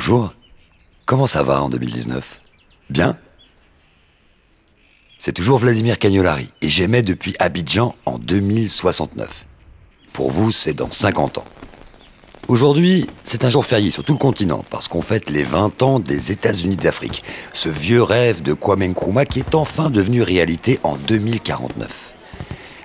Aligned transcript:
Bonjour. 0.00 0.32
Comment 1.04 1.26
ça 1.26 1.42
va 1.42 1.62
en 1.62 1.68
2019 1.68 2.40
Bien? 2.88 3.18
C'est 5.18 5.34
toujours 5.34 5.58
Vladimir 5.58 5.98
Cagnolari 5.98 6.48
et 6.62 6.70
j'aimais 6.70 7.02
depuis 7.02 7.36
Abidjan 7.38 7.94
en 8.06 8.18
2069. 8.18 9.44
Pour 10.14 10.30
vous, 10.30 10.52
c'est 10.52 10.72
dans 10.72 10.90
50 10.90 11.36
ans. 11.36 11.44
Aujourd'hui, 12.48 13.08
c'est 13.24 13.44
un 13.44 13.50
jour 13.50 13.66
férié 13.66 13.90
sur 13.90 14.02
tout 14.02 14.14
le 14.14 14.18
continent 14.18 14.64
parce 14.70 14.88
qu'on 14.88 15.02
fête 15.02 15.28
les 15.28 15.44
20 15.44 15.82
ans 15.82 16.00
des 16.00 16.32
États-Unis 16.32 16.76
d'Afrique, 16.76 17.22
ce 17.52 17.68
vieux 17.68 18.02
rêve 18.02 18.40
de 18.40 18.54
Kwame 18.54 18.84
Nkrumah 18.84 19.26
qui 19.26 19.40
est 19.40 19.54
enfin 19.54 19.90
devenu 19.90 20.22
réalité 20.22 20.80
en 20.82 20.96
2049. 20.96 22.09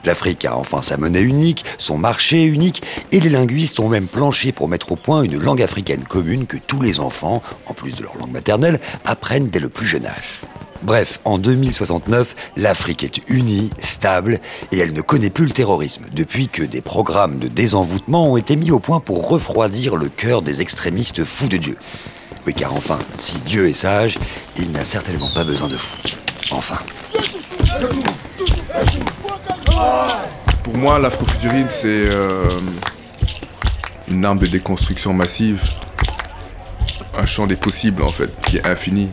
L'Afrique 0.06 0.46
a 0.46 0.56
enfin 0.56 0.82
sa 0.82 0.98
monnaie 0.98 1.22
unique, 1.22 1.66
son 1.78 1.98
marché 1.98 2.44
unique, 2.44 2.84
et 3.12 3.20
les 3.20 3.30
linguistes 3.30 3.80
ont 3.80 3.90
même 3.90 4.08
planché 4.08 4.52
pour 4.52 4.68
mettre 4.68 4.92
au 4.92 4.96
point 4.96 5.24
une 5.24 5.38
langue 5.38 5.62
africaine 5.62 6.04
commune 6.04 6.46
que 6.46 6.58
tous 6.58 6.82
les 6.82 7.00
enfants, 7.00 7.42
en 7.66 7.74
plus 7.74 7.96
de 7.96 8.04
leur 8.04 8.18
langue 8.18 8.32
maternelle, 8.32 8.80
apprennent 9.04 9.50
dès 9.50 9.60
le 9.60 9.70
plus 9.70 9.88
jeune 9.88 10.06
âge. 10.06 10.42
Bref, 10.84 11.20
en 11.26 11.40
2069, 11.40 12.36
l'Afrique 12.58 13.04
est 13.04 13.20
unie, 13.28 13.72
stable, 13.80 14.40
et 14.72 14.78
elle 14.78 14.94
ne 14.94 15.02
connaît 15.02 15.32
plus 15.32 15.46
le 15.46 15.52
terrorisme, 15.52 16.06
depuis 16.12 16.48
que 16.48 16.62
des 16.62 16.82
programmes 16.82 17.40
de 17.40 17.48
désenvoûtement 17.48 18.32
ont 18.32 18.38
été 18.38 18.56
mis 18.56 18.70
au 18.70 18.80
point 18.80 19.00
pour 19.00 19.28
refroidir 19.28 19.96
le 19.96 20.10
cœur 20.10 20.44
des 20.44 20.62
extrémistes 20.62 21.24
fous 21.24 21.48
de 21.48 21.58
Dieu. 21.58 21.78
Oui, 22.46 22.54
car 22.54 22.76
enfin, 22.76 23.00
si 23.18 23.38
Dieu 23.40 23.68
est 23.68 23.74
sage, 23.74 24.20
il 24.58 24.72
n'a 24.72 24.86
certainement 24.86 25.30
pas 25.34 25.44
besoin 25.44 25.68
de 25.68 25.78
fous. 25.78 25.98
Enfin. 26.52 26.78
Pour 30.64 30.78
moi, 30.78 31.00
l'afrofuturisme, 31.00 31.68
c'est 31.70 31.86
euh, 31.86 32.44
une 34.10 34.26
arme 34.26 34.40
de 34.40 34.48
déconstruction 34.48 35.14
massive. 35.14 35.64
Un 37.18 37.26
champ 37.26 37.48
des 37.48 37.56
possibles, 37.56 38.02
en 38.02 38.12
fait, 38.12 38.30
qui 38.42 38.58
est 38.58 38.68
infini. 38.68 39.10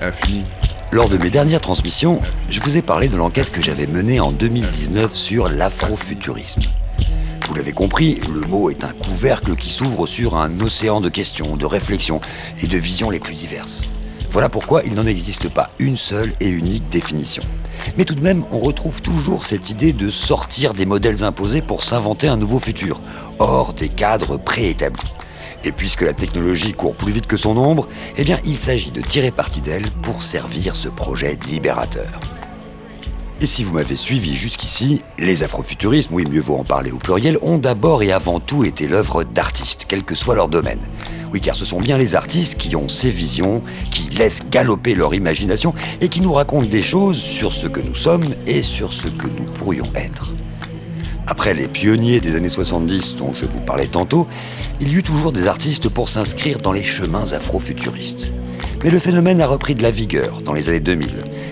Infini. 0.00 0.44
Lors 0.90 1.08
de 1.08 1.16
mes 1.16 1.30
dernières 1.30 1.60
transmissions, 1.60 2.20
je 2.50 2.60
vous 2.60 2.76
ai 2.76 2.82
parlé 2.82 3.08
de 3.08 3.16
l'enquête 3.16 3.50
que 3.50 3.62
j'avais 3.62 3.86
menée 3.86 4.20
en 4.20 4.32
2019 4.32 5.14
sur 5.14 5.48
l'afrofuturisme. 5.48 6.62
Vous 7.48 7.54
l'avez 7.54 7.72
compris, 7.72 8.20
le 8.32 8.40
mot 8.40 8.70
est 8.70 8.84
un 8.84 8.92
couvercle 8.92 9.56
qui 9.56 9.70
s'ouvre 9.70 10.06
sur 10.06 10.36
un 10.36 10.60
océan 10.60 11.00
de 11.00 11.08
questions, 11.08 11.56
de 11.56 11.66
réflexions 11.66 12.20
et 12.62 12.66
de 12.66 12.76
visions 12.76 13.10
les 13.10 13.20
plus 13.20 13.34
diverses. 13.34 13.82
Voilà 14.32 14.48
pourquoi 14.48 14.82
il 14.84 14.94
n'en 14.94 15.06
existe 15.06 15.50
pas 15.50 15.70
une 15.78 15.98
seule 15.98 16.32
et 16.40 16.48
unique 16.48 16.88
définition. 16.88 17.42
Mais 17.98 18.06
tout 18.06 18.14
de 18.14 18.22
même, 18.22 18.44
on 18.50 18.60
retrouve 18.60 19.02
toujours 19.02 19.44
cette 19.44 19.68
idée 19.68 19.92
de 19.92 20.08
sortir 20.08 20.72
des 20.72 20.86
modèles 20.86 21.22
imposés 21.22 21.60
pour 21.60 21.84
s'inventer 21.84 22.28
un 22.28 22.38
nouveau 22.38 22.58
futur, 22.58 22.98
hors 23.40 23.74
des 23.74 23.90
cadres 23.90 24.38
préétablis. 24.38 25.12
Et 25.64 25.70
puisque 25.70 26.00
la 26.00 26.14
technologie 26.14 26.72
court 26.72 26.94
plus 26.94 27.12
vite 27.12 27.26
que 27.26 27.36
son 27.36 27.58
ombre, 27.58 27.86
eh 28.16 28.24
bien 28.24 28.38
il 28.46 28.56
s'agit 28.56 28.90
de 28.90 29.02
tirer 29.02 29.30
parti 29.30 29.60
d'elle 29.60 29.90
pour 30.02 30.22
servir 30.22 30.76
ce 30.76 30.88
projet 30.88 31.38
libérateur. 31.46 32.18
Et 33.42 33.46
si 33.46 33.64
vous 33.64 33.74
m'avez 33.74 33.96
suivi 33.96 34.34
jusqu'ici, 34.34 35.02
les 35.18 35.42
afrofuturismes, 35.42 36.14
oui 36.14 36.24
mieux 36.24 36.40
vaut 36.40 36.56
en 36.56 36.64
parler 36.64 36.90
au 36.90 36.96
pluriel, 36.96 37.36
ont 37.42 37.58
d'abord 37.58 38.02
et 38.02 38.12
avant 38.12 38.40
tout 38.40 38.64
été 38.64 38.88
l'œuvre 38.88 39.24
d'artistes, 39.24 39.84
quel 39.86 40.04
que 40.04 40.14
soit 40.14 40.36
leur 40.36 40.48
domaine. 40.48 40.80
Oui, 41.32 41.40
car 41.40 41.56
ce 41.56 41.64
sont 41.64 41.80
bien 41.80 41.96
les 41.96 42.14
artistes 42.14 42.58
qui 42.58 42.76
ont 42.76 42.88
ces 42.88 43.10
visions, 43.10 43.62
qui 43.90 44.10
laissent 44.10 44.42
galoper 44.50 44.94
leur 44.94 45.14
imagination 45.14 45.72
et 46.02 46.08
qui 46.08 46.20
nous 46.20 46.32
racontent 46.32 46.66
des 46.66 46.82
choses 46.82 47.18
sur 47.18 47.54
ce 47.54 47.66
que 47.66 47.80
nous 47.80 47.94
sommes 47.94 48.34
et 48.46 48.62
sur 48.62 48.92
ce 48.92 49.08
que 49.08 49.28
nous 49.28 49.44
pourrions 49.54 49.88
être. 49.94 50.32
Après 51.26 51.54
les 51.54 51.68
pionniers 51.68 52.20
des 52.20 52.34
années 52.34 52.50
70 52.50 53.16
dont 53.16 53.32
je 53.32 53.46
vous 53.46 53.60
parlais 53.60 53.86
tantôt, 53.86 54.26
il 54.80 54.92
y 54.92 54.96
eut 54.96 55.02
toujours 55.02 55.32
des 55.32 55.46
artistes 55.46 55.88
pour 55.88 56.10
s'inscrire 56.10 56.58
dans 56.58 56.72
les 56.72 56.82
chemins 56.82 57.32
afrofuturistes. 57.32 58.30
Mais 58.84 58.90
le 58.90 58.98
phénomène 58.98 59.40
a 59.40 59.46
repris 59.46 59.74
de 59.74 59.82
la 59.82 59.90
vigueur 59.90 60.42
dans 60.42 60.52
les 60.52 60.68
années 60.68 60.80
2000. 60.80 61.08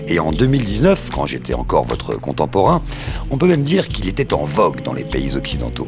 Et 0.07 0.19
en 0.19 0.31
2019, 0.31 1.09
quand 1.11 1.25
j'étais 1.25 1.55
encore 1.55 1.85
votre 1.85 2.15
contemporain, 2.15 2.83
on 3.31 3.37
peut 3.37 3.47
même 3.47 3.61
dire 3.61 3.87
qu'il 3.87 4.07
était 4.07 4.33
en 4.33 4.43
vogue 4.43 4.83
dans 4.83 4.93
les 4.93 5.05
pays 5.05 5.35
occidentaux. 5.35 5.87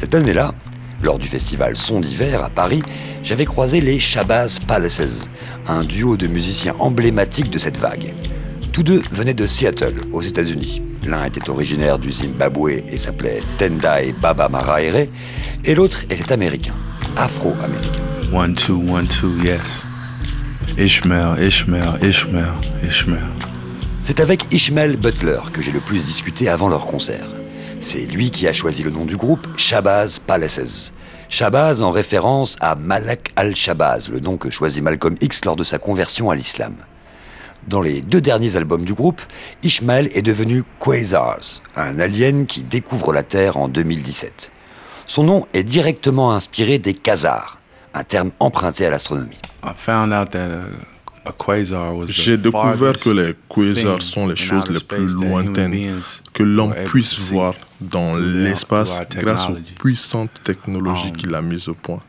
Cette 0.00 0.14
année-là, 0.14 0.52
lors 1.02 1.18
du 1.18 1.28
festival 1.28 1.76
Son 1.76 2.00
d'hiver 2.00 2.42
à 2.44 2.48
Paris, 2.48 2.82
j'avais 3.24 3.44
croisé 3.44 3.80
les 3.80 3.98
Shabazz 3.98 4.60
Palaces, 4.60 5.28
un 5.68 5.84
duo 5.84 6.16
de 6.16 6.26
musiciens 6.26 6.74
emblématiques 6.78 7.50
de 7.50 7.58
cette 7.58 7.76
vague. 7.76 8.12
Tous 8.72 8.82
deux 8.82 9.02
venaient 9.10 9.34
de 9.34 9.46
Seattle, 9.46 9.96
aux 10.12 10.22
États-Unis. 10.22 10.82
L'un 11.06 11.24
était 11.24 11.50
originaire 11.50 11.98
du 11.98 12.10
Zimbabwe 12.10 12.82
et 12.88 12.96
s'appelait 12.96 13.42
Tendai 13.58 14.14
Baba 14.20 14.48
Maraere, 14.48 15.08
et 15.64 15.74
l'autre 15.74 16.02
était 16.10 16.32
américain, 16.32 16.74
afro-américain. 17.16 18.00
One, 18.32 18.54
two, 18.54 18.80
one, 18.88 19.06
two, 19.06 19.32
yes. 19.44 19.60
Ishmael, 20.78 21.42
Ishmael, 21.42 21.98
Ishmael, 22.02 22.52
Ishmael. 22.86 23.26
C'est 24.04 24.20
avec 24.20 24.46
Ishmael 24.52 24.96
Butler 24.96 25.40
que 25.52 25.60
j'ai 25.60 25.70
le 25.72 25.80
plus 25.80 26.04
discuté 26.04 26.48
avant 26.48 26.68
leur 26.68 26.86
concert. 26.86 27.26
C'est 27.82 28.06
lui 28.06 28.30
qui 28.30 28.46
a 28.46 28.52
choisi 28.52 28.84
le 28.84 28.90
nom 28.90 29.04
du 29.04 29.16
groupe 29.16 29.44
Shabazz 29.56 30.20
Palaces. 30.20 30.92
Shabazz 31.28 31.82
en 31.82 31.90
référence 31.90 32.56
à 32.60 32.76
Malak 32.76 33.32
al-Shabazz, 33.34 34.08
le 34.08 34.20
nom 34.20 34.36
que 34.36 34.50
choisit 34.50 34.84
Malcolm 34.84 35.16
X 35.20 35.44
lors 35.44 35.56
de 35.56 35.64
sa 35.64 35.78
conversion 35.78 36.30
à 36.30 36.36
l'islam. 36.36 36.76
Dans 37.66 37.80
les 37.80 38.00
deux 38.00 38.20
derniers 38.20 38.54
albums 38.54 38.84
du 38.84 38.94
groupe, 38.94 39.20
Ishmael 39.64 40.10
est 40.14 40.22
devenu 40.22 40.62
Quasars, 40.78 41.60
un 41.74 41.98
alien 41.98 42.46
qui 42.46 42.62
découvre 42.62 43.12
la 43.12 43.24
Terre 43.24 43.56
en 43.56 43.66
2017. 43.68 44.52
Son 45.06 45.24
nom 45.24 45.48
est 45.52 45.64
directement 45.64 46.32
inspiré 46.32 46.78
des 46.78 46.94
quasars, 46.94 47.58
un 47.94 48.04
terme 48.04 48.30
emprunté 48.38 48.86
à 48.86 48.90
l'astronomie. 48.90 49.40
J'ai 52.08 52.36
découvert 52.36 52.94
que 52.98 53.10
les 53.10 53.34
quasars 53.48 54.02
sont 54.02 54.26
les 54.26 54.36
choses 54.36 54.68
les 54.70 54.80
plus 54.80 55.12
lointaines 55.12 56.00
que 56.32 56.42
l'homme 56.42 56.74
puisse 56.86 57.18
voir 57.18 57.54
dans 57.80 58.16
l'espace 58.16 59.00
grâce 59.18 59.48
aux 59.48 59.58
puissantes 59.78 60.40
technologies 60.44 61.12
qu'il 61.12 61.34
a 61.34 61.42
mises 61.42 61.68
au 61.68 61.74
point. 61.74 62.00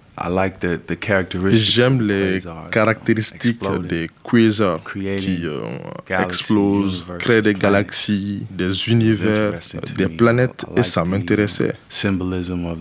J'aime 1.49 2.07
les 2.07 2.39
caractéristiques 2.69 3.63
des 3.89 4.09
quasars 4.23 4.83
qui 4.93 5.41
euh, 5.43 5.61
explosent, 6.07 7.05
créent 7.17 7.41
des 7.41 7.55
galaxies, 7.55 8.45
des 8.51 8.89
univers, 8.89 9.53
des 9.97 10.07
planètes, 10.07 10.65
et 10.77 10.83
ça 10.83 11.03
m'intéressait. 11.03 11.73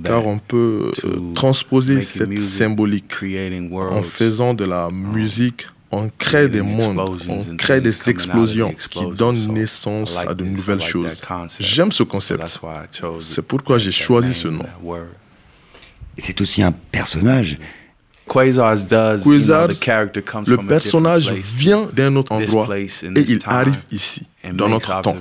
Car 0.05 0.27
on 0.27 0.39
peut 0.39 0.93
euh, 1.05 1.35
transposer 1.35 2.03
cette 2.03 2.39
symbolique 2.39 3.15
en 3.91 4.03
faisant 4.03 4.53
de 4.53 4.65
la 4.65 4.91
musique 4.91 5.67
on 5.93 6.11
crée 6.19 6.49
des 6.49 6.63
mondes, 6.63 6.99
on 7.29 7.57
crée 7.57 7.81
des 7.81 8.09
explosions 8.09 8.75
qui 8.91 9.07
donnent 9.15 9.47
naissance 9.53 10.17
à 10.17 10.33
de 10.35 10.45
nouvelles 10.45 10.81
choses. 10.81 11.21
J'aime 11.61 11.93
ce 11.93 12.03
concept. 12.03 12.59
C'est 13.21 13.43
pourquoi 13.43 13.79
j'ai 13.79 13.93
choisi 13.93 14.33
ce 14.33 14.49
nom. 14.49 14.65
Et 16.17 16.23
c'est 16.23 16.41
aussi 16.41 16.63
un 16.63 16.73
personnage. 16.73 17.59
Quasar, 18.29 19.69
le 20.47 20.57
personnage 20.67 21.31
vient 21.33 21.89
d'un 21.93 22.17
autre 22.17 22.33
endroit 22.33 22.69
et 22.79 22.87
il 23.29 23.41
arrive 23.45 23.83
ici, 23.91 24.27
dans 24.55 24.69
notre 24.69 25.03
temps. 25.03 25.17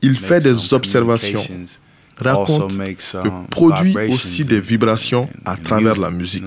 Il 0.00 0.16
fait 0.16 0.40
des 0.40 0.72
observations, 0.72 1.44
raconte 2.16 2.72
et 2.80 2.96
produit 3.50 3.94
aussi 4.10 4.44
des 4.44 4.60
vibrations 4.60 5.28
à 5.44 5.56
travers 5.56 5.96
la 5.96 6.10
musique 6.10 6.44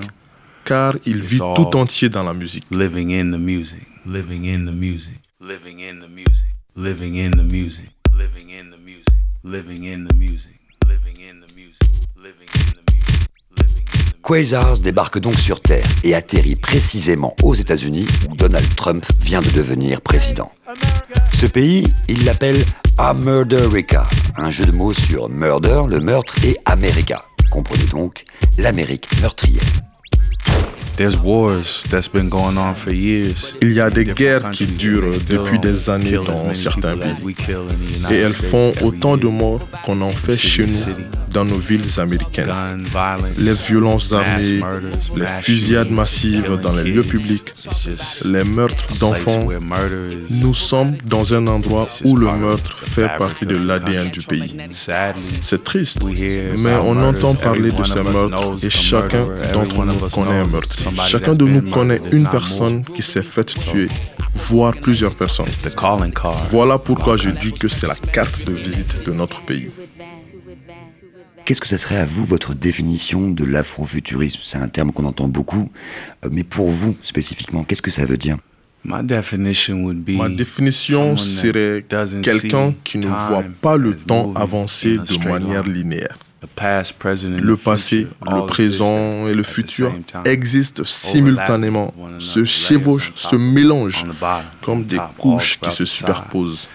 car 0.66 0.94
il 1.06 1.22
vit 1.22 1.38
tout 1.54 1.76
entier 1.76 2.08
dans 2.08 2.24
la 2.24 2.34
musique. 2.34 2.64
Living 2.72 3.12
in 3.12 3.30
the 3.30 3.40
music, 3.40 3.80
living 4.04 4.44
in 4.44 4.66
the 4.66 4.74
music, 4.74 5.14
living 5.40 5.78
in 5.78 6.00
the 6.00 6.08
music, 6.08 6.44
living 6.76 7.16
in 7.16 7.30
the 7.30 7.42
music, 7.42 7.88
living 8.12 8.50
in 8.50 8.70
the 8.70 8.78
music, 8.78 9.14
living 9.44 9.84
in 9.84 10.06
the 10.08 10.14
music, 10.14 10.58
living 10.84 11.22
in 11.22 11.38
the 11.38 11.54
music, 11.54 11.86
living 12.18 12.48
in 12.50 12.50
the 12.50 12.84
music, 12.84 12.88
living 13.56 13.84
in 13.86 14.04
the 14.04 14.22
Quasars 14.22 14.80
débarque 14.80 15.20
donc 15.20 15.38
sur 15.38 15.60
Terre 15.60 15.86
et 16.02 16.16
atterrit 16.16 16.56
précisément 16.56 17.36
aux 17.44 17.54
États-Unis 17.54 18.06
où 18.28 18.34
Donald 18.34 18.66
Trump 18.74 19.06
vient 19.20 19.40
de 19.40 19.50
devenir 19.50 20.00
président. 20.00 20.50
Ce 21.32 21.46
pays, 21.46 21.84
il 22.08 22.24
l'appelle 22.24 22.60
America, 22.98 24.04
un 24.36 24.50
jeu 24.50 24.64
de 24.64 24.72
mots 24.72 24.94
sur 24.94 25.28
murder, 25.28 25.82
le 25.88 26.00
meurtre, 26.00 26.34
et 26.44 26.56
America. 26.64 27.22
Comprenez 27.52 27.86
donc 27.92 28.24
l'Amérique 28.58 29.06
meurtrière. 29.20 29.62
Il 33.62 33.72
y 33.72 33.80
a 33.80 33.90
des 33.90 34.04
guerres 34.04 34.50
qui 34.50 34.66
durent 34.66 35.12
depuis 35.28 35.58
des 35.58 35.90
années 35.90 36.18
dans 36.24 36.54
certains 36.54 36.96
pays. 36.96 37.34
Et 38.10 38.16
elles 38.16 38.32
font 38.32 38.72
autant 38.82 39.16
de 39.16 39.26
morts 39.26 39.66
qu'on 39.84 40.00
en 40.00 40.12
fait 40.12 40.36
chez 40.36 40.66
nous 40.66 40.94
dans 41.36 41.44
nos 41.44 41.58
villes 41.58 42.00
américaines. 42.00 42.82
Les 43.36 43.52
violences 43.52 44.10
armées, 44.12 44.62
les 45.14 45.26
fusillades 45.38 45.90
massives 45.90 46.58
dans 46.62 46.72
les 46.72 46.84
lieux 46.84 47.02
publics, 47.02 47.52
les 48.24 48.44
meurtres 48.44 48.96
d'enfants. 48.98 49.48
Nous 50.30 50.54
sommes 50.54 50.96
dans 51.04 51.34
un 51.34 51.46
endroit 51.46 51.86
où 52.04 52.16
le 52.16 52.30
meurtre 52.32 52.78
fait 52.78 53.10
partie 53.18 53.44
de 53.44 53.56
l'ADN 53.56 54.08
du 54.08 54.20
pays. 54.20 54.56
C'est 55.42 55.62
triste, 55.62 55.98
mais 56.02 56.76
on 56.82 56.96
entend 57.02 57.34
parler 57.34 57.70
de 57.70 57.82
ces 57.82 58.02
meurtres 58.02 58.64
et 58.64 58.70
chacun 58.70 59.26
d'entre 59.52 59.84
nous 59.84 60.08
connaît 60.08 60.38
un 60.38 60.46
meurtre. 60.46 60.76
Chacun 61.06 61.34
de 61.34 61.44
nous 61.44 61.70
connaît 61.70 62.00
une 62.12 62.28
personne 62.28 62.84
qui 62.84 63.02
s'est 63.02 63.22
faite 63.22 63.54
tuer 63.70 63.88
voire 64.36 64.74
plusieurs 64.76 65.14
personnes. 65.14 65.46
Voilà 66.50 66.78
pourquoi 66.78 67.16
je 67.16 67.30
dis 67.30 67.52
que 67.52 67.68
c'est 67.68 67.86
la 67.86 67.94
carte 67.94 68.44
de 68.46 68.52
visite 68.52 69.04
de 69.06 69.12
notre 69.12 69.42
pays. 69.42 69.70
Qu'est-ce 71.44 71.60
que 71.60 71.68
ce 71.68 71.76
serait 71.76 71.98
à 71.98 72.04
vous 72.04 72.24
votre 72.24 72.54
définition 72.54 73.30
de 73.30 73.44
l'afrofuturisme? 73.44 74.40
C'est 74.42 74.58
un 74.58 74.66
terme 74.66 74.90
qu'on 74.90 75.04
entend 75.04 75.28
beaucoup, 75.28 75.70
euh, 76.24 76.28
mais 76.32 76.42
pour 76.42 76.70
vous 76.70 76.96
spécifiquement, 77.02 77.62
qu'est-ce 77.62 77.82
que 77.82 77.92
ça 77.92 78.04
veut 78.04 78.16
dire? 78.16 78.36
Ma 78.84 79.00
définition 80.28 81.16
serait 81.16 81.84
quelqu'un 82.22 82.74
qui 82.82 82.98
ne 82.98 83.06
voit 83.06 83.44
pas 83.60 83.76
le 83.76 83.94
temps 83.94 84.32
avancer 84.34 84.98
de 84.98 85.28
manière 85.28 85.62
linéaire. 85.62 86.18
Le 86.58 87.56
passé, 87.56 88.06
le 88.22 88.46
présent 88.46 89.26
et 89.26 89.34
le 89.34 89.42
futur 89.42 89.92
existent 90.24 90.82
simultanément, 90.84 91.92
se 92.18 92.44
chevauchent, 92.44 93.12
se 93.14 93.36
mélangent 93.36 94.04
comme 94.62 94.84
des 94.84 95.00
couches 95.18 95.58
qui 95.60 95.70
se 95.70 95.84
superposent. 95.84 96.68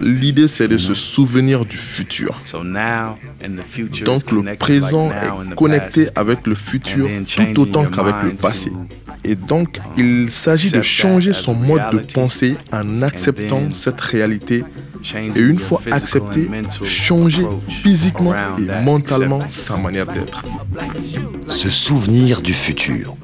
L'idée, 0.00 0.48
c'est 0.48 0.68
de 0.68 0.78
se 0.78 0.94
souvenir 0.94 1.64
du 1.64 1.76
futur. 1.76 2.40
Donc 4.04 4.32
le 4.32 4.56
présent 4.56 5.10
est 5.10 5.54
connecté 5.54 6.08
avec 6.14 6.46
le 6.46 6.54
futur 6.54 7.08
tout 7.26 7.60
autant 7.60 7.86
qu'avec 7.86 8.14
le 8.22 8.34
passé. 8.34 8.72
Et 9.24 9.36
donc, 9.36 9.80
il 9.96 10.30
s'agit 10.30 10.72
de 10.72 10.82
changer 10.82 11.32
son 11.32 11.54
mode 11.54 11.90
de 11.92 11.98
pensée 11.98 12.56
en 12.72 13.02
acceptant 13.02 13.72
cette 13.72 14.00
réalité 14.00 14.64
et 15.34 15.40
une 15.40 15.58
fois 15.58 15.80
accepté, 15.90 16.48
changer 16.84 17.46
physiquement 17.68 18.34
et 18.58 18.84
mentalement 18.84 19.40
sa 19.50 19.76
manière 19.76 20.06
d'être. 20.06 20.42
Se 21.48 21.70
souvenir 21.70 22.42
du 22.42 22.54
futur. 22.54 23.16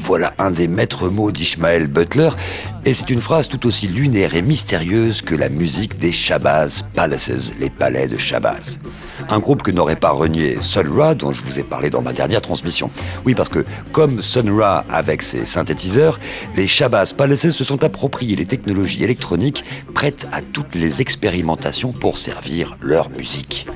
Voilà 0.00 0.34
un 0.38 0.50
des 0.50 0.68
maîtres 0.68 1.08
mots 1.08 1.30
d'Ishmael 1.30 1.86
Butler, 1.86 2.30
et 2.84 2.94
c'est 2.94 3.10
une 3.10 3.20
phrase 3.20 3.48
tout 3.48 3.66
aussi 3.66 3.88
lunaire 3.88 4.34
et 4.34 4.42
mystérieuse 4.42 5.22
que 5.22 5.34
la 5.34 5.48
musique 5.48 5.98
des 5.98 6.12
Shabazz 6.12 6.84
Palaces, 6.94 7.52
les 7.60 7.70
palais 7.70 8.06
de 8.06 8.16
Shabazz. 8.16 8.78
Un 9.30 9.40
groupe 9.40 9.62
que 9.62 9.70
n'aurait 9.70 9.96
pas 9.96 10.10
renié 10.10 10.56
Sun 10.62 10.88
Ra, 10.88 11.14
dont 11.14 11.32
je 11.32 11.42
vous 11.42 11.58
ai 11.58 11.62
parlé 11.62 11.90
dans 11.90 12.00
ma 12.00 12.12
dernière 12.12 12.40
transmission. 12.40 12.90
Oui, 13.26 13.34
parce 13.34 13.50
que 13.50 13.64
comme 13.92 14.22
Sun 14.22 14.50
Ra 14.58 14.84
avec 14.90 15.22
ses 15.22 15.44
synthétiseurs, 15.44 16.18
les 16.56 16.66
Shabazz 16.66 17.12
Palaces 17.12 17.50
se 17.50 17.64
sont 17.64 17.84
appropriés 17.84 18.36
les 18.36 18.46
technologies 18.46 19.04
électroniques 19.04 19.64
prêtes 19.94 20.26
à 20.32 20.40
toutes 20.40 20.74
les 20.74 21.02
expérimentations 21.02 21.92
pour 21.92 22.16
servir 22.16 22.74
leur 22.80 23.10
musique. 23.10 23.66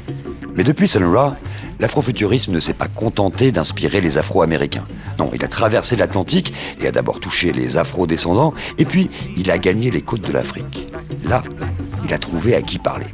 Mais 0.56 0.64
depuis 0.64 0.88
Sun 0.88 1.04
Ra, 1.04 1.36
l'afrofuturisme 1.80 2.52
ne 2.52 2.60
s'est 2.60 2.72
pas 2.72 2.88
contenté 2.88 3.52
d'inspirer 3.52 4.00
les 4.00 4.16
Afro-Américains. 4.16 4.84
Non, 5.18 5.30
il 5.34 5.44
a 5.44 5.48
traversé 5.48 5.96
l'Atlantique 5.96 6.54
et 6.80 6.86
a 6.86 6.92
d'abord 6.92 7.20
touché 7.20 7.52
les 7.52 7.76
Afro-descendants, 7.76 8.54
et 8.78 8.84
puis 8.84 9.10
il 9.36 9.50
a 9.50 9.58
gagné 9.58 9.90
les 9.90 10.02
côtes 10.02 10.26
de 10.26 10.32
l'Afrique. 10.32 10.92
Là, 11.24 11.42
il 12.04 12.14
a 12.14 12.18
trouvé 12.18 12.54
à 12.54 12.62
qui 12.62 12.78
parler. 12.78 13.06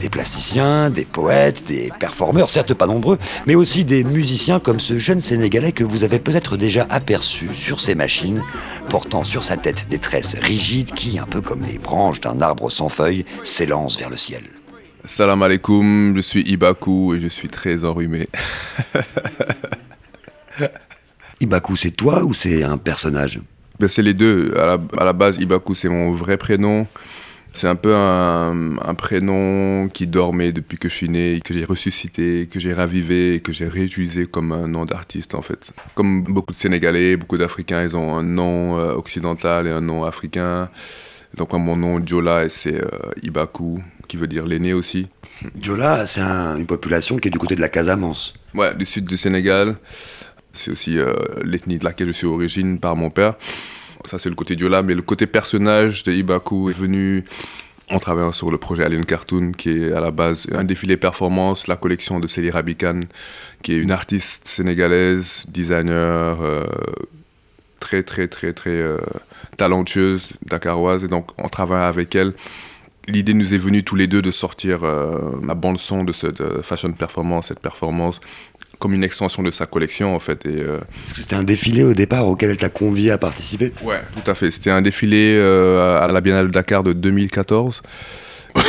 Des 0.00 0.08
plasticiens, 0.08 0.88
des 0.88 1.04
poètes, 1.04 1.64
des 1.66 1.92
performeurs, 2.00 2.48
certes 2.48 2.72
pas 2.72 2.86
nombreux, 2.86 3.18
mais 3.46 3.54
aussi 3.54 3.84
des 3.84 4.02
musiciens 4.02 4.58
comme 4.58 4.80
ce 4.80 4.98
jeune 4.98 5.20
Sénégalais 5.20 5.72
que 5.72 5.84
vous 5.84 6.04
avez 6.04 6.18
peut-être 6.18 6.56
déjà 6.56 6.86
aperçu 6.88 7.50
sur 7.52 7.80
ces 7.80 7.94
machines, 7.94 8.42
portant 8.88 9.24
sur 9.24 9.44
sa 9.44 9.58
tête 9.58 9.88
des 9.90 9.98
tresses 9.98 10.36
rigides 10.40 10.92
qui, 10.94 11.18
un 11.18 11.26
peu 11.26 11.42
comme 11.42 11.64
les 11.64 11.78
branches 11.78 12.20
d'un 12.20 12.40
arbre 12.40 12.70
sans 12.70 12.88
feuilles, 12.88 13.26
s'élancent 13.44 13.98
vers 13.98 14.08
le 14.08 14.16
ciel. 14.16 14.42
Salam 15.04 15.42
alaikum, 15.42 16.14
je 16.16 16.20
suis 16.22 16.42
Ibaku 16.42 17.14
et 17.14 17.20
je 17.20 17.28
suis 17.28 17.48
très 17.48 17.84
enrhumé. 17.84 18.26
Ibaku, 21.40 21.76
c'est 21.76 21.90
toi 21.90 22.24
ou 22.24 22.32
c'est 22.32 22.62
un 22.62 22.78
personnage? 22.78 23.40
Ben, 23.78 23.88
C'est 23.88 24.02
les 24.02 24.14
deux. 24.14 24.54
À 24.56 24.66
la, 24.66 24.78
à 24.98 25.04
la 25.04 25.12
base, 25.12 25.38
Ibaku, 25.38 25.74
c'est 25.74 25.88
mon 25.88 26.12
vrai 26.12 26.36
prénom. 26.36 26.86
C'est 27.52 27.66
un 27.66 27.74
peu 27.76 27.94
un, 27.94 28.94
prénom 28.94 29.88
qui 29.88 30.06
dormait 30.06 30.52
depuis 30.52 30.78
que 30.78 30.88
je 30.88 30.94
suis 30.94 31.08
né, 31.08 31.40
que 31.44 31.52
j'ai 31.52 31.64
ressuscité, 31.64 32.48
que 32.50 32.60
j'ai 32.60 32.72
ravivé, 32.72 33.40
que 33.40 33.52
j'ai 33.52 33.66
réutilisé 33.68 34.26
comme 34.26 34.52
un 34.52 34.68
nom 34.68 34.84
d'artiste 34.84 35.34
en 35.34 35.42
fait. 35.42 35.72
Comme 35.94 36.22
beaucoup 36.22 36.52
de 36.52 36.58
Sénégalais, 36.58 37.16
beaucoup 37.16 37.38
d'Africains, 37.38 37.82
ils 37.82 37.96
ont 37.96 38.14
un 38.16 38.22
nom 38.22 38.78
euh, 38.78 38.92
occidental 38.92 39.66
et 39.66 39.70
un 39.70 39.80
nom 39.80 40.04
africain. 40.04 40.68
Donc 41.36 41.52
mon 41.52 41.76
nom 41.76 42.04
Jola, 42.04 42.48
c'est 42.48 42.80
euh, 42.80 42.88
Ibaku, 43.22 43.82
qui 44.08 44.16
veut 44.16 44.26
dire 44.26 44.46
l'aîné 44.46 44.72
aussi. 44.72 45.08
Jola, 45.58 46.06
c'est 46.06 46.20
une 46.20 46.66
population 46.66 47.16
qui 47.16 47.28
est 47.28 47.30
du 47.30 47.38
côté 47.38 47.56
de 47.56 47.60
la 47.60 47.68
Casamance. 47.68 48.34
Ouais, 48.54 48.74
du 48.74 48.84
sud 48.84 49.04
du 49.04 49.16
Sénégal. 49.16 49.76
C'est 50.52 50.70
aussi 50.72 50.98
euh, 50.98 51.14
l'ethnie 51.44 51.78
de 51.78 51.84
laquelle 51.84 52.08
je 52.08 52.12
suis 52.12 52.26
origine 52.26 52.78
par 52.80 52.96
mon 52.96 53.10
père. 53.10 53.34
Ça, 54.08 54.18
c'est 54.18 54.28
le 54.28 54.34
côté 54.34 54.56
Diola, 54.56 54.82
mais 54.82 54.94
le 54.94 55.02
côté 55.02 55.26
personnage 55.26 56.04
de 56.04 56.12
Ibaku 56.12 56.70
est 56.70 56.78
venu 56.78 57.24
en 57.90 57.98
travaillant 57.98 58.32
sur 58.32 58.50
le 58.50 58.58
projet 58.58 58.84
Alien 58.84 59.04
Cartoon, 59.04 59.52
qui 59.52 59.70
est 59.70 59.92
à 59.92 60.00
la 60.00 60.10
base 60.10 60.46
un 60.52 60.64
défilé 60.64 60.96
performance, 60.96 61.66
la 61.66 61.76
collection 61.76 62.20
de 62.20 62.26
Célie 62.26 62.50
Rabikan, 62.50 63.00
qui 63.62 63.72
est 63.72 63.78
une 63.78 63.90
artiste 63.90 64.46
sénégalaise, 64.46 65.44
designer, 65.48 66.40
euh, 66.40 66.64
très, 67.80 68.02
très, 68.02 68.28
très, 68.28 68.52
très 68.52 68.70
euh, 68.70 68.98
talentueuse, 69.56 70.28
dakaroise. 70.46 71.04
Et 71.04 71.08
donc, 71.08 71.30
en 71.38 71.48
travaillant 71.48 71.86
avec 71.86 72.14
elle, 72.14 72.32
l'idée 73.08 73.34
nous 73.34 73.54
est 73.54 73.58
venue 73.58 73.82
tous 73.82 73.96
les 73.96 74.06
deux 74.06 74.22
de 74.22 74.30
sortir 74.30 74.84
euh, 74.84 75.32
la 75.44 75.54
bande-son 75.54 76.04
de 76.04 76.12
cette 76.12 76.62
fashion 76.62 76.92
performance, 76.92 77.48
cette 77.48 77.60
performance 77.60 78.20
comme 78.80 78.94
une 78.94 79.04
extension 79.04 79.44
de 79.44 79.52
sa 79.52 79.66
collection 79.66 80.16
en 80.16 80.18
fait. 80.18 80.44
Et, 80.46 80.60
euh, 80.62 80.80
c'était 81.04 81.36
un 81.36 81.44
défilé 81.44 81.84
au 81.84 81.94
départ 81.94 82.26
auquel 82.26 82.50
elle 82.50 82.56
t'a 82.56 82.70
convié 82.70 83.12
à 83.12 83.18
participer 83.18 83.72
Ouais, 83.82 84.00
tout 84.16 84.28
à 84.28 84.34
fait. 84.34 84.50
C'était 84.50 84.70
un 84.70 84.82
défilé 84.82 85.36
euh, 85.38 86.00
à 86.00 86.08
la 86.08 86.20
Biennale 86.20 86.48
de 86.48 86.52
Dakar 86.52 86.82
de 86.82 86.92
2014. 86.92 87.82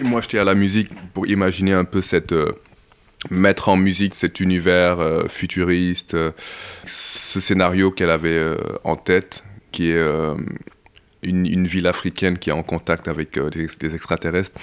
Moi, 0.00 0.20
j'étais 0.20 0.38
à 0.38 0.44
la 0.44 0.54
musique 0.54 0.90
pour 1.14 1.26
imaginer 1.26 1.72
un 1.72 1.84
peu 1.84 2.02
cette 2.02 2.32
euh, 2.32 2.52
mettre 3.30 3.68
en 3.68 3.76
musique 3.76 4.14
cet 4.14 4.40
univers 4.40 4.96
futuriste, 5.28 6.16
ce 6.86 7.40
scénario 7.40 7.90
qu'elle 7.90 8.08
avait 8.08 8.56
en 8.82 8.96
tête, 8.96 9.44
qui 9.72 9.90
est 9.90 10.02
une, 11.22 11.66
ville 11.66 11.86
africaine 11.86 12.38
qui 12.38 12.48
est 12.48 12.54
en 12.54 12.62
contact 12.62 13.08
avec 13.08 13.38
des, 13.38 13.94
extraterrestres. 13.94 14.58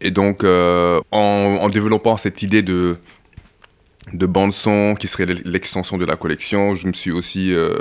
Et 0.00 0.10
donc, 0.10 0.42
en, 0.42 1.68
développant 1.68 2.16
cette 2.16 2.42
idée 2.42 2.62
de 2.62 2.96
de 4.12 4.26
bande 4.26 4.52
son 4.52 4.94
qui 4.98 5.08
serait 5.08 5.26
l'extension 5.26 5.98
de 5.98 6.04
la 6.04 6.16
collection. 6.16 6.74
Je 6.74 6.86
me 6.86 6.92
suis 6.92 7.10
aussi 7.10 7.52
euh, 7.52 7.76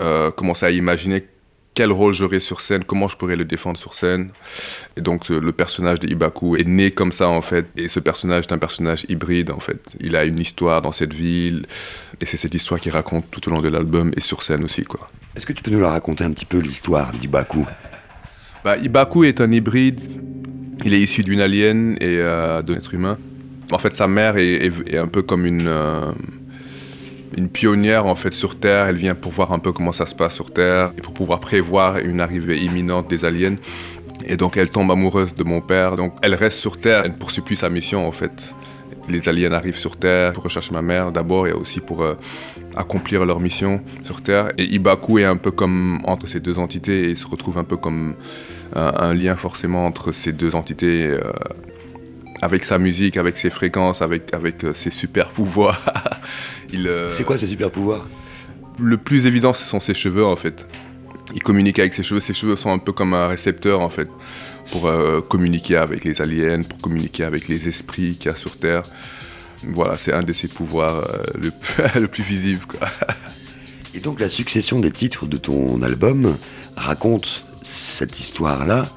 euh, 0.00 0.30
commencé 0.30 0.66
à 0.66 0.70
imaginer 0.70 1.24
quel 1.72 1.92
rôle 1.92 2.12
j'aurais 2.12 2.40
sur 2.40 2.60
scène, 2.60 2.82
comment 2.84 3.06
je 3.06 3.16
pourrais 3.16 3.36
le 3.36 3.44
défendre 3.44 3.78
sur 3.78 3.94
scène. 3.94 4.30
Et 4.96 5.00
donc 5.00 5.30
euh, 5.30 5.38
le 5.38 5.52
personnage 5.52 6.00
de 6.00 6.08
Ibaku 6.08 6.56
est 6.56 6.66
né 6.66 6.90
comme 6.90 7.12
ça 7.12 7.28
en 7.28 7.42
fait. 7.42 7.66
Et 7.76 7.88
ce 7.88 8.00
personnage 8.00 8.46
est 8.46 8.52
un 8.52 8.58
personnage 8.58 9.06
hybride 9.08 9.50
en 9.50 9.60
fait. 9.60 9.80
Il 10.00 10.16
a 10.16 10.24
une 10.24 10.38
histoire 10.38 10.82
dans 10.82 10.92
cette 10.92 11.14
ville 11.14 11.66
et 12.20 12.26
c'est 12.26 12.36
cette 12.36 12.54
histoire 12.54 12.80
qu'il 12.80 12.92
raconte 12.92 13.30
tout 13.30 13.48
au 13.48 13.52
long 13.52 13.60
de 13.60 13.68
l'album 13.68 14.12
et 14.16 14.20
sur 14.20 14.42
scène 14.42 14.64
aussi 14.64 14.84
quoi. 14.84 15.06
Est-ce 15.36 15.46
que 15.46 15.52
tu 15.52 15.62
peux 15.62 15.70
nous 15.70 15.80
la 15.80 15.90
raconter 15.90 16.24
un 16.24 16.32
petit 16.32 16.46
peu 16.46 16.58
l'histoire 16.58 17.12
d'Ibaku? 17.12 17.64
Bah, 18.64 18.76
Ibaku 18.76 19.24
est 19.24 19.40
un 19.40 19.50
hybride. 19.50 20.00
Il 20.84 20.92
est 20.92 21.00
issu 21.00 21.22
d'une 21.22 21.40
alien 21.40 21.96
et 22.00 22.16
d'un 22.18 22.74
être 22.74 22.94
humain. 22.94 23.18
En 23.72 23.78
fait, 23.78 23.94
sa 23.94 24.06
mère 24.06 24.36
est, 24.36 24.96
un 24.96 25.06
peu 25.06 25.22
comme 25.22 25.46
une, 25.46 25.68
euh, 25.68 26.12
une 27.36 27.48
pionnière 27.48 28.06
en 28.06 28.14
fait 28.14 28.32
sur 28.32 28.58
Terre. 28.58 28.86
Elle 28.86 28.96
vient 28.96 29.14
pour 29.14 29.32
voir 29.32 29.52
un 29.52 29.58
peu 29.58 29.72
comment 29.72 29.92
ça 29.92 30.06
se 30.06 30.14
passe 30.14 30.34
sur 30.34 30.52
Terre 30.52 30.92
et 30.98 31.00
pour 31.00 31.14
pouvoir 31.14 31.40
prévoir 31.40 31.98
une 31.98 32.20
arrivée 32.20 32.58
imminente 32.58 33.08
des 33.08 33.24
aliens. 33.24 33.56
Et 34.26 34.36
donc 34.36 34.56
elle 34.56 34.70
tombe 34.70 34.90
amoureuse 34.90 35.34
de 35.34 35.44
mon 35.44 35.60
père. 35.60 35.96
Donc 35.96 36.14
elle 36.22 36.34
reste 36.34 36.58
sur 36.58 36.78
Terre. 36.78 37.02
Elle 37.04 37.14
poursuit 37.14 37.42
plus 37.42 37.56
sa 37.56 37.70
mission 37.70 38.06
en 38.06 38.12
fait. 38.12 38.32
Les 39.08 39.28
aliens 39.28 39.52
arrivent 39.52 39.78
sur 39.78 39.96
Terre 39.96 40.32
pour 40.32 40.44
rechercher 40.44 40.72
ma 40.72 40.82
mère 40.82 41.10
d'abord 41.10 41.46
et 41.46 41.52
aussi 41.52 41.80
pour 41.80 42.02
euh, 42.02 42.14
accomplir 42.76 43.24
leur 43.24 43.40
mission 43.40 43.80
sur 44.02 44.20
Terre. 44.20 44.52
Et 44.58 44.64
Ibaku 44.64 45.18
est 45.18 45.24
un 45.24 45.36
peu 45.36 45.50
comme 45.50 46.00
entre 46.04 46.26
ces 46.26 46.40
deux 46.40 46.58
entités 46.58 47.04
et 47.04 47.10
il 47.10 47.16
se 47.16 47.26
retrouve 47.26 47.58
un 47.58 47.64
peu 47.64 47.76
comme 47.76 48.14
un, 48.76 49.14
lien 49.14 49.34
forcément 49.36 49.84
entre 49.84 50.12
ces 50.12 50.32
deux 50.32 50.54
entités. 50.54 51.06
Euh, 51.06 51.20
avec 52.42 52.64
sa 52.64 52.78
musique, 52.78 53.16
avec 53.16 53.38
ses 53.38 53.50
fréquences, 53.50 54.02
avec, 54.02 54.32
avec 54.34 54.64
euh, 54.64 54.74
ses 54.74 54.90
super 54.90 55.30
pouvoirs. 55.30 55.82
Euh, 56.72 57.10
c'est 57.10 57.24
quoi 57.24 57.36
ses 57.36 57.48
super 57.48 57.68
pouvoirs? 57.72 58.06
Le 58.78 58.96
plus 58.96 59.26
évident, 59.26 59.52
ce 59.52 59.64
sont 59.64 59.80
ses 59.80 59.92
cheveux 59.92 60.24
en 60.24 60.36
fait. 60.36 60.64
Il 61.34 61.42
communique 61.42 61.80
avec 61.80 61.94
ses 61.94 62.04
cheveux. 62.04 62.20
Ses 62.20 62.32
cheveux 62.32 62.54
sont 62.54 62.70
un 62.70 62.78
peu 62.78 62.92
comme 62.92 63.12
un 63.12 63.26
récepteur 63.26 63.80
en 63.80 63.90
fait. 63.90 64.08
pour 64.70 64.86
euh, 64.86 65.20
communiquer 65.20 65.76
avec 65.76 66.04
les 66.04 66.20
aliens, 66.20 66.62
pour 66.62 66.78
communiquer 66.78 67.24
avec 67.24 67.48
les 67.48 67.68
esprits 67.68 68.16
qu'il 68.16 68.30
y 68.30 68.34
a 68.34 68.36
sur 68.36 68.56
Terre. 68.56 68.84
Voilà, 69.64 69.98
c'est 69.98 70.12
un 70.12 70.22
de 70.22 70.32
ses 70.32 70.48
pouvoirs 70.48 70.98
euh, 70.98 71.22
le, 71.38 71.52
le, 72.00 72.08
plus 72.08 72.22
visible. 72.22 72.62
Et 73.94 74.00
donc 74.00 74.20
la 74.20 74.28
succession 74.28 74.78
des 74.78 74.90
titres 74.90 75.26
de 75.26 75.36
ton 75.36 75.82
album 75.82 76.38
raconte 76.76 77.44
cette 77.62 78.20
histoire-là. 78.20 78.88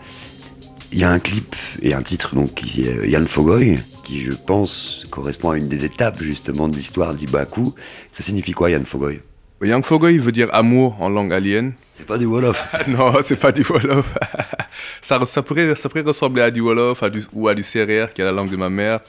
Il 0.94 1.00
y 1.00 1.04
a 1.04 1.10
un 1.10 1.18
clip 1.18 1.56
et 1.82 1.96
un 1.96 2.04
titre 2.04 2.36
donc 2.36 2.54
qui 2.54 2.88
est 2.88 3.10
Yann 3.10 3.26
Fogoy, 3.26 3.80
qui 4.04 4.20
je 4.20 4.32
pense 4.32 5.08
correspond 5.10 5.50
à 5.50 5.58
une 5.58 5.68
des 5.68 5.86
étapes 5.86 6.22
justement 6.22 6.70
de 6.70 6.76
l'histoire 6.76 7.16
d'Ibaku. 7.16 7.74
Ça 8.12 8.22
signifie 8.22 8.52
quoi 8.52 8.70
Yann 8.70 8.86
Fogoy? 8.86 9.22
Yann 9.64 9.82
Fogoy 9.82 10.20
veut 10.20 10.32
dire 10.32 10.50
amour 10.54 10.96
en 11.00 11.10
langue 11.10 11.34
alien. 11.34 11.74
C'est 11.94 12.06
pas 12.06 12.20
du 12.20 12.26
Wolof. 12.26 12.64
non, 12.88 13.12
c'est 13.22 13.40
pas 13.40 13.52
du 13.52 13.64
Wolof. 13.64 14.14
ça, 15.02 15.20
ça, 15.26 15.42
pourrait, 15.42 15.76
ça 15.76 15.90
pourrait 15.90 16.04
ressembler 16.04 16.44
à 16.44 16.52
du 16.52 16.62
Wolof 16.62 17.02
ou 17.34 17.48
à 17.48 17.56
du 17.56 17.64
CRR, 17.64 18.14
qui 18.14 18.22
est 18.22 18.26
la 18.26 18.32
langue 18.32 18.52
de 18.52 18.58
ma 18.58 18.70
mère. 18.70 19.00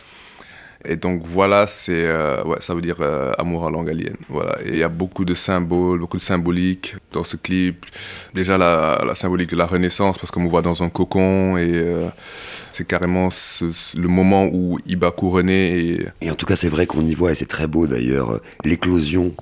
Et 0.87 0.97
donc 0.97 1.23
voilà, 1.25 1.67
c'est 1.67 2.07
euh, 2.07 2.43
ça 2.61 2.75
veut 2.75 2.83
dire 2.83 2.97
euh, 3.01 3.33
amour 3.39 3.63
en 3.63 3.71
langue 3.71 3.89
alien. 3.89 4.15
Voilà. 4.29 4.59
Et 4.65 4.71
il 4.71 4.79
y 4.79 4.83
a 4.83 4.89
beaucoup 4.89 5.25
de 5.25 5.35
symboles, 5.35 6.01
beaucoup 6.01 6.19
de 6.19 6.23
symbolique 6.23 6.95
dans 7.13 7.25
ce 7.25 7.37
clip. 7.37 7.87
Déjà 8.35 8.59
la, 8.59 9.15
symbolique 9.15 9.51
de 9.51 9.57
la 9.57 9.67
Renaissance, 9.67 10.19
parce 10.19 10.31
qu'on 10.31 10.41
me 10.41 10.49
voit 10.49 10.63
dans 10.63 10.83
un 10.83 10.91
cocon 10.91 11.57
et 11.57 11.71
euh, 11.73 12.09
c'est 12.73 12.87
carrément 12.87 13.31
le 13.61 14.09
moment 14.09 14.47
où 14.47 14.79
Ibaku 14.87 15.31
renaît. 15.31 15.99
Et 16.21 16.31
en 16.31 16.35
tout 16.35 16.47
cas, 16.47 16.57
c'est 16.57 16.69
vrai 16.69 16.87
qu'on 16.87 17.07
y 17.07 17.15
voit, 17.15 17.33
et 17.33 17.35
c'est 17.35 17.47
très 17.47 17.67
beau 17.67 17.87
d'ailleurs, 17.87 18.41
l'éclosion 18.65 19.33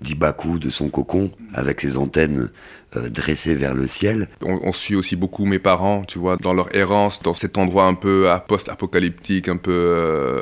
d'Ibaku, 0.00 0.58
de 0.58 0.70
son 0.70 0.88
cocon, 0.88 1.30
avec 1.54 1.80
ses 1.80 1.96
antennes 1.96 2.50
euh, 2.96 3.10
dressées 3.10 3.54
vers 3.54 3.74
le 3.74 3.86
ciel. 3.86 4.28
On, 4.42 4.72
suit 4.72 4.96
aussi 4.96 5.14
beaucoup 5.14 5.44
mes 5.44 5.58
parents, 5.58 6.04
tu 6.06 6.18
vois, 6.18 6.36
dans 6.36 6.54
leur 6.54 6.74
errance, 6.74 7.22
dans 7.22 7.34
cet 7.34 7.58
endroit 7.58 7.84
un 7.84 7.94
peu 7.94 8.26
post-apocalyptique, 8.46 9.48
un 9.48 9.56
peu... 9.58 9.72
Euh... 9.72 10.40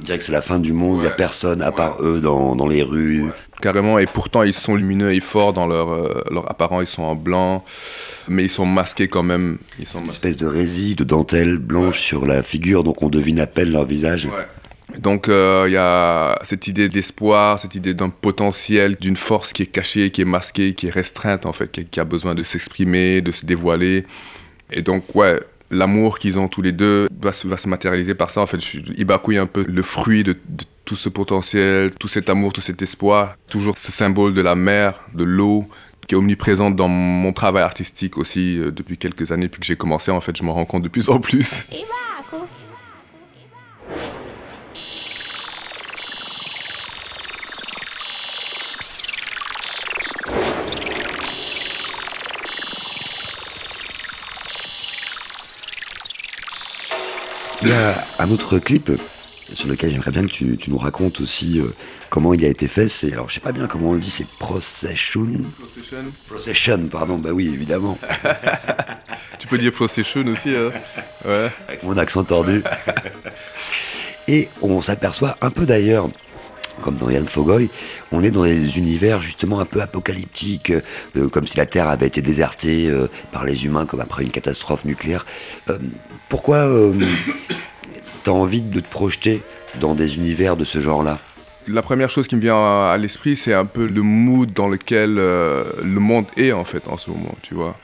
Je 0.00 0.06
dirais 0.06 0.18
que 0.18 0.24
c'est 0.24 0.32
la 0.32 0.42
fin 0.42 0.58
du 0.58 0.72
monde, 0.72 0.98
il 0.98 1.02
n'y 1.02 1.06
a 1.06 1.10
personne 1.10 1.62
à 1.62 1.70
part 1.70 1.98
eux 2.02 2.20
dans, 2.20 2.56
dans 2.56 2.66
les 2.66 2.82
rues. 2.82 3.26
Carrément, 3.62 3.98
et 3.98 4.06
pourtant 4.06 4.42
ils 4.42 4.52
sont 4.52 4.74
lumineux 4.74 5.14
et 5.14 5.20
forts 5.20 5.52
dans 5.52 5.66
leur, 5.66 5.90
euh, 5.90 6.22
leur 6.30 6.50
apparent, 6.50 6.82
ils 6.82 6.86
sont 6.86 7.04
en 7.04 7.14
blanc, 7.14 7.64
mais 8.28 8.44
ils 8.44 8.50
sont 8.50 8.66
masqués 8.66 9.08
quand 9.08 9.22
même. 9.22 9.58
Ils 9.78 9.86
sont 9.86 10.00
Une 10.02 10.10
espèce 10.10 10.36
de 10.36 10.46
résille, 10.46 10.94
de 10.94 11.04
dentelle 11.04 11.56
blanche 11.56 12.00
sur 12.00 12.26
la 12.26 12.42
figure, 12.42 12.84
donc 12.84 13.02
on 13.02 13.08
devine 13.08 13.40
à 13.40 13.46
peine 13.46 13.70
leur 13.70 13.86
visage. 13.86 14.28
Donc 14.98 15.28
euh, 15.28 15.64
il 15.66 15.72
y 15.72 15.76
a 15.76 16.38
cette 16.44 16.68
idée 16.68 16.88
d'espoir, 16.88 17.58
cette 17.58 17.74
idée 17.74 17.92
d'un 17.92 18.08
potentiel, 18.08 18.96
d'une 18.96 19.16
force 19.16 19.52
qui 19.52 19.62
est 19.62 19.66
cachée, 19.66 20.10
qui 20.10 20.22
est 20.22 20.26
masquée, 20.26 20.74
qui 20.74 20.86
est 20.86 20.90
restreinte 20.90 21.44
en 21.44 21.52
fait, 21.52 21.90
qui, 21.90 22.00
a 22.00 22.04
besoin 22.04 22.34
de 22.34 22.42
s'exprimer, 22.42 23.20
de 23.20 23.32
se 23.32 23.44
dévoiler. 23.44 24.06
Et 24.70 24.82
donc 24.82 25.02
ouais, 25.14 25.40
l'amour 25.70 26.18
qu'ils 26.18 26.38
ont 26.38 26.48
tous 26.48 26.62
les 26.62 26.72
deux 26.72 27.08
va 27.20 27.32
se, 27.32 27.48
va 27.48 27.56
se, 27.56 27.68
matérialiser 27.68 28.14
par 28.14 28.30
ça. 28.30 28.40
En 28.40 28.46
fait, 28.46 28.58
Ibaku 28.96 29.32
est 29.32 29.38
un 29.38 29.46
peu 29.46 29.64
le 29.66 29.82
fruit 29.82 30.22
de, 30.22 30.36
tout 30.86 30.96
ce 30.96 31.08
potentiel, 31.10 31.90
tout 31.98 32.08
cet 32.08 32.30
amour, 32.30 32.52
tout 32.52 32.62
cet 32.62 32.80
espoir. 32.80 33.34
Toujours 33.50 33.76
ce 33.76 33.92
symbole 33.92 34.32
de 34.32 34.40
la 34.40 34.54
mer, 34.54 35.00
de 35.14 35.24
l'eau, 35.24 35.68
qui 36.06 36.14
est 36.14 36.18
omniprésente 36.18 36.76
dans 36.76 36.88
mon 36.88 37.32
travail 37.32 37.64
artistique 37.64 38.16
aussi 38.16 38.58
euh, 38.58 38.70
depuis 38.70 38.96
quelques 38.96 39.32
années. 39.32 39.46
Depuis 39.46 39.60
que 39.60 39.66
j'ai 39.66 39.76
commencé, 39.76 40.10
en 40.10 40.20
fait, 40.20 40.36
je 40.36 40.44
m'en 40.44 40.54
rends 40.54 40.64
compte 40.64 40.84
de 40.84 40.88
plus 40.88 41.10
en 41.10 41.20
plus. 41.20 41.70
Il 57.66 57.70
y 57.70 57.74
a 57.74 57.96
un 58.20 58.30
autre 58.30 58.60
clip 58.60 58.92
sur 59.52 59.66
lequel 59.66 59.90
j'aimerais 59.90 60.12
bien 60.12 60.22
que 60.22 60.28
tu, 60.28 60.56
nous 60.68 60.78
racontes 60.78 61.20
aussi 61.20 61.58
euh, 61.58 61.64
comment 62.10 62.32
il 62.32 62.44
a 62.44 62.48
été 62.48 62.68
fait. 62.68 62.88
C'est 62.88 63.12
alors 63.12 63.28
je 63.28 63.34
sais 63.34 63.40
pas 63.40 63.50
bien 63.50 63.66
comment 63.66 63.88
on 63.88 63.94
le 63.94 63.98
dit, 63.98 64.12
c'est 64.12 64.28
Procession. 64.38 65.26
Procession. 65.58 66.04
Procession, 66.28 66.86
pardon. 66.86 67.18
Bah 67.18 67.30
oui, 67.32 67.50
évidemment. 67.52 67.98
tu 69.40 69.48
peux 69.48 69.58
dire 69.58 69.72
Procession 69.72 70.24
aussi. 70.28 70.50
Hein 70.50 70.70
ouais. 71.24 71.50
Avec 71.66 71.82
mon 71.82 71.96
accent 71.96 72.22
tordu. 72.22 72.62
Et 74.28 74.48
on 74.62 74.80
s'aperçoit 74.80 75.36
un 75.40 75.50
peu 75.50 75.66
d'ailleurs 75.66 76.08
comme 76.82 76.96
dans 76.96 77.10
Yann 77.10 77.26
Fogoy, 77.26 77.68
on 78.12 78.22
est 78.22 78.30
dans 78.30 78.44
des 78.44 78.78
univers 78.78 79.20
justement 79.20 79.60
un 79.60 79.64
peu 79.64 79.80
apocalyptiques, 79.80 80.72
euh, 81.16 81.28
comme 81.28 81.46
si 81.46 81.56
la 81.56 81.66
Terre 81.66 81.88
avait 81.88 82.06
été 82.06 82.20
désertée 82.22 82.88
euh, 82.88 83.08
par 83.32 83.44
les 83.44 83.64
humains 83.64 83.86
comme 83.86 84.00
après 84.00 84.22
une 84.22 84.30
catastrophe 84.30 84.84
nucléaire. 84.84 85.26
Euh, 85.70 85.78
pourquoi 86.28 86.68
tu 88.24 88.30
as 88.30 88.32
envie 88.32 88.60
de 88.60 88.80
te 88.80 88.88
projeter 88.88 89.42
dans 89.80 89.94
des 89.94 90.16
univers 90.16 90.56
de 90.56 90.64
ce 90.64 90.80
genre-là? 90.80 91.18
La 91.68 91.82
première 91.82 92.10
chose 92.10 92.28
qui 92.28 92.36
me 92.36 92.40
vient 92.40 92.56
à 92.56 92.96
l'esprit, 92.96 93.36
c'est 93.36 93.52
un 93.54 93.64
peu 93.64 93.86
le 93.86 94.02
mood 94.02 94.52
dans 94.52 94.68
lequel 94.68 95.16
le 95.16 95.98
monde 95.98 96.26
est 96.36 96.52
en 96.52 96.64
fait 96.64 96.86
en 96.86 96.96
ce 96.96 97.10
moment, 97.10 97.34
tu 97.42 97.54
vois. 97.54 97.76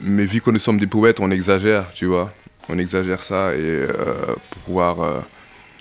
Mais 0.00 0.26
vu 0.26 0.42
que 0.42 0.50
nous 0.50 0.58
sommes 0.58 0.78
des 0.78 0.86
poètes, 0.86 1.18
on 1.20 1.30
exagère, 1.30 1.86
tu 1.94 2.04
vois. 2.04 2.30
On 2.68 2.78
exagère 2.78 3.22
ça 3.22 3.54
et 3.54 3.86
pour 4.50 4.62
pouvoir 4.64 5.24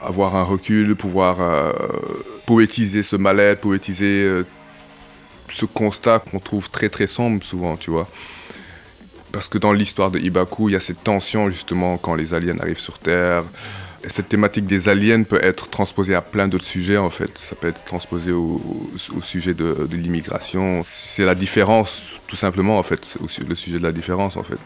avoir 0.06 0.36
un 0.36 0.44
recul, 0.44 0.96
pouvoir 0.96 1.38
euh, 1.42 1.72
poétiser 2.46 3.04
ce 3.04 3.16
mal-être, 3.16 3.62
poétiser 3.62 4.24
euh, 4.24 4.46
ce 5.50 5.66
constat 5.66 6.20
qu'on 6.20 6.40
trouve 6.40 6.70
très 6.70 6.90
très 6.90 7.08
sombre 7.08 7.44
souvent, 7.44 7.78
tu 7.78 7.92
vois. 7.92 8.08
Parce 9.32 9.50
que 9.50 9.58
dans 9.58 9.74
l'histoire 9.74 10.12
de 10.12 10.20
Ibaku, 10.20 10.70
il 10.70 10.74
y 10.74 10.75
a 10.75 10.80
cette 10.80 11.04
tension 11.04 11.50
justement 11.50 11.98
quand 11.98 12.16
les 12.16 12.34
aliens 12.34 12.58
arrivent 12.60 12.80
sur 12.80 13.00
Terre. 13.00 13.44
Et 14.04 14.10
cette 14.10 14.30
thématique 14.30 14.68
des 14.68 14.88
aliens 14.88 15.24
peut 15.24 15.44
être 15.44 15.68
transposée 15.68 16.14
à 16.14 16.22
plein 16.22 16.48
d'autres 16.48 16.66
sujets 16.66 16.98
en 16.98 17.10
fait. 17.10 17.38
Ça 17.38 17.56
peut 17.56 17.68
être 17.68 17.84
transposé 17.86 18.32
au, 18.32 18.62
sujet 19.22 19.54
de, 19.54 19.88
de 19.90 19.96
l'immigration. 19.98 20.84
C'est 20.86 21.25
la 21.25 21.36
différence 21.36 22.02
tout 22.28 22.36
simplement 22.36 22.78
en 22.78 22.84
fait, 22.84 23.18
le 23.48 23.56
sujet 23.56 23.80
de 23.80 23.84
la 23.84 23.92
différence 23.92 24.38
en 24.38 24.44
fait 24.44 24.60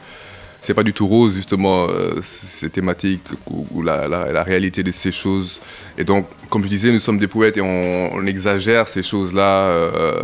c'est 0.62 0.74
pas 0.74 0.84
du 0.84 0.94
tout 0.94 1.08
rose 1.08 1.34
justement 1.34 1.88
euh, 1.90 2.20
ces 2.22 2.70
thématiques 2.70 3.30
ou, 3.48 3.82
la, 3.82 4.08
la, 4.08 4.44
réalité 4.44 4.84
de 4.84 4.92
ces 4.92 5.12
choses. 5.12 5.62
Et 5.98 6.04
donc, 6.04 6.28
comme 6.50 6.64
je 6.64 6.70
disais, 6.70 6.92
nous 6.92 7.00
sommes 7.00 7.18
des 7.18 7.28
poètes 7.28 7.58
et 7.58 7.62
on, 7.62 8.26
exagère 8.26 8.88
ces 8.88 9.02
choses-là 9.02 9.70
euh, 9.70 10.22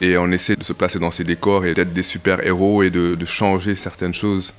et 0.00 0.18
on 0.18 0.30
essaie 0.32 0.56
de 0.56 0.64
se 0.64 0.72
placer 0.72 0.98
dans 0.98 1.10
ces 1.10 1.24
décors 1.24 1.64
et 1.64 1.74
d'être 1.74 1.92
des 1.92 2.02
super 2.02 2.44
héros 2.44 2.82
et 2.82 2.90
de, 2.90 3.16
changer 3.24 3.74
certaines 3.74 4.14
choses, 4.14 4.52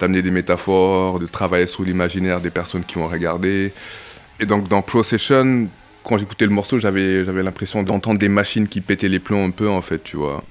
d'amener 0.00 0.22
des 0.22 0.30
métaphores, 0.30 1.18
de 1.18 1.26
travailler 1.26 1.66
sur 1.66 1.82
l'imaginaire 1.82 2.40
des 2.40 2.50
personnes 2.50 2.84
qui 2.84 2.94
vont 2.94 3.08
regarder. 3.08 3.72
Et 4.40 4.46
donc, 4.46 4.68
dans 4.68 4.82
Procession, 4.82 5.68
quand 6.04 6.18
j'écoutais 6.18 6.46
le 6.46 6.52
morceau, 6.52 6.78
j'avais 6.78 7.24
l'impression 7.24 7.82
d'entendre 7.82 8.18
des 8.18 8.28
machines 8.28 8.68
qui 8.68 8.80
pétaient 8.80 9.08
les 9.08 9.20
plombs 9.20 9.44
un 9.44 9.50
peu 9.50 9.68
en 9.68 9.82
fait, 9.82 10.02
tu 10.02 10.16
vois. 10.16 10.42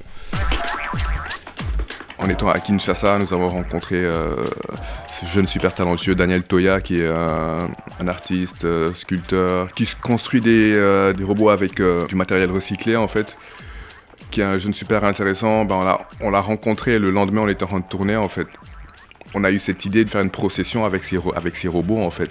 En 2.21 2.29
étant 2.29 2.49
à 2.49 2.59
Kinshasa, 2.59 3.17
nous 3.17 3.33
avons 3.33 3.49
rencontré 3.49 3.95
euh, 3.95 4.35
ce 5.11 5.25
jeune 5.25 5.47
super 5.47 5.73
talentueux 5.73 6.13
Daniel 6.13 6.43
Toya, 6.43 6.79
qui 6.79 6.99
est 6.99 7.07
un, 7.07 8.07
artiste, 8.07 8.63
euh, 8.63 8.93
sculpteur, 8.93 9.73
qui 9.73 9.87
construit 9.99 10.39
des, 10.39 10.73
euh, 10.75 11.13
robots 11.23 11.49
avec 11.49 11.81
du 11.81 12.15
matériel 12.15 12.51
recyclé 12.51 12.95
en 12.95 13.07
fait, 13.07 13.35
qui 14.29 14.41
est 14.41 14.43
un 14.43 14.59
jeune 14.59 14.73
super 14.73 15.03
intéressant. 15.03 15.65
Ben, 15.65 15.97
on 16.19 16.29
l'a 16.29 16.41
rencontré 16.41 16.99
le 16.99 17.09
lendemain, 17.09 17.41
on 17.41 17.47
était 17.47 17.63
en 17.63 17.67
train 17.67 17.79
de 17.79 17.85
tourner 17.85 18.15
en 18.15 18.29
fait. 18.29 18.47
On 19.33 19.43
a 19.43 19.49
eu 19.49 19.57
cette 19.57 19.85
idée 19.85 20.05
de 20.05 20.09
faire 20.09 20.21
une 20.21 20.29
procession 20.29 20.85
avec 20.85 21.03
ces, 21.03 21.67
robots 21.67 22.03
en 22.03 22.11
fait. 22.11 22.29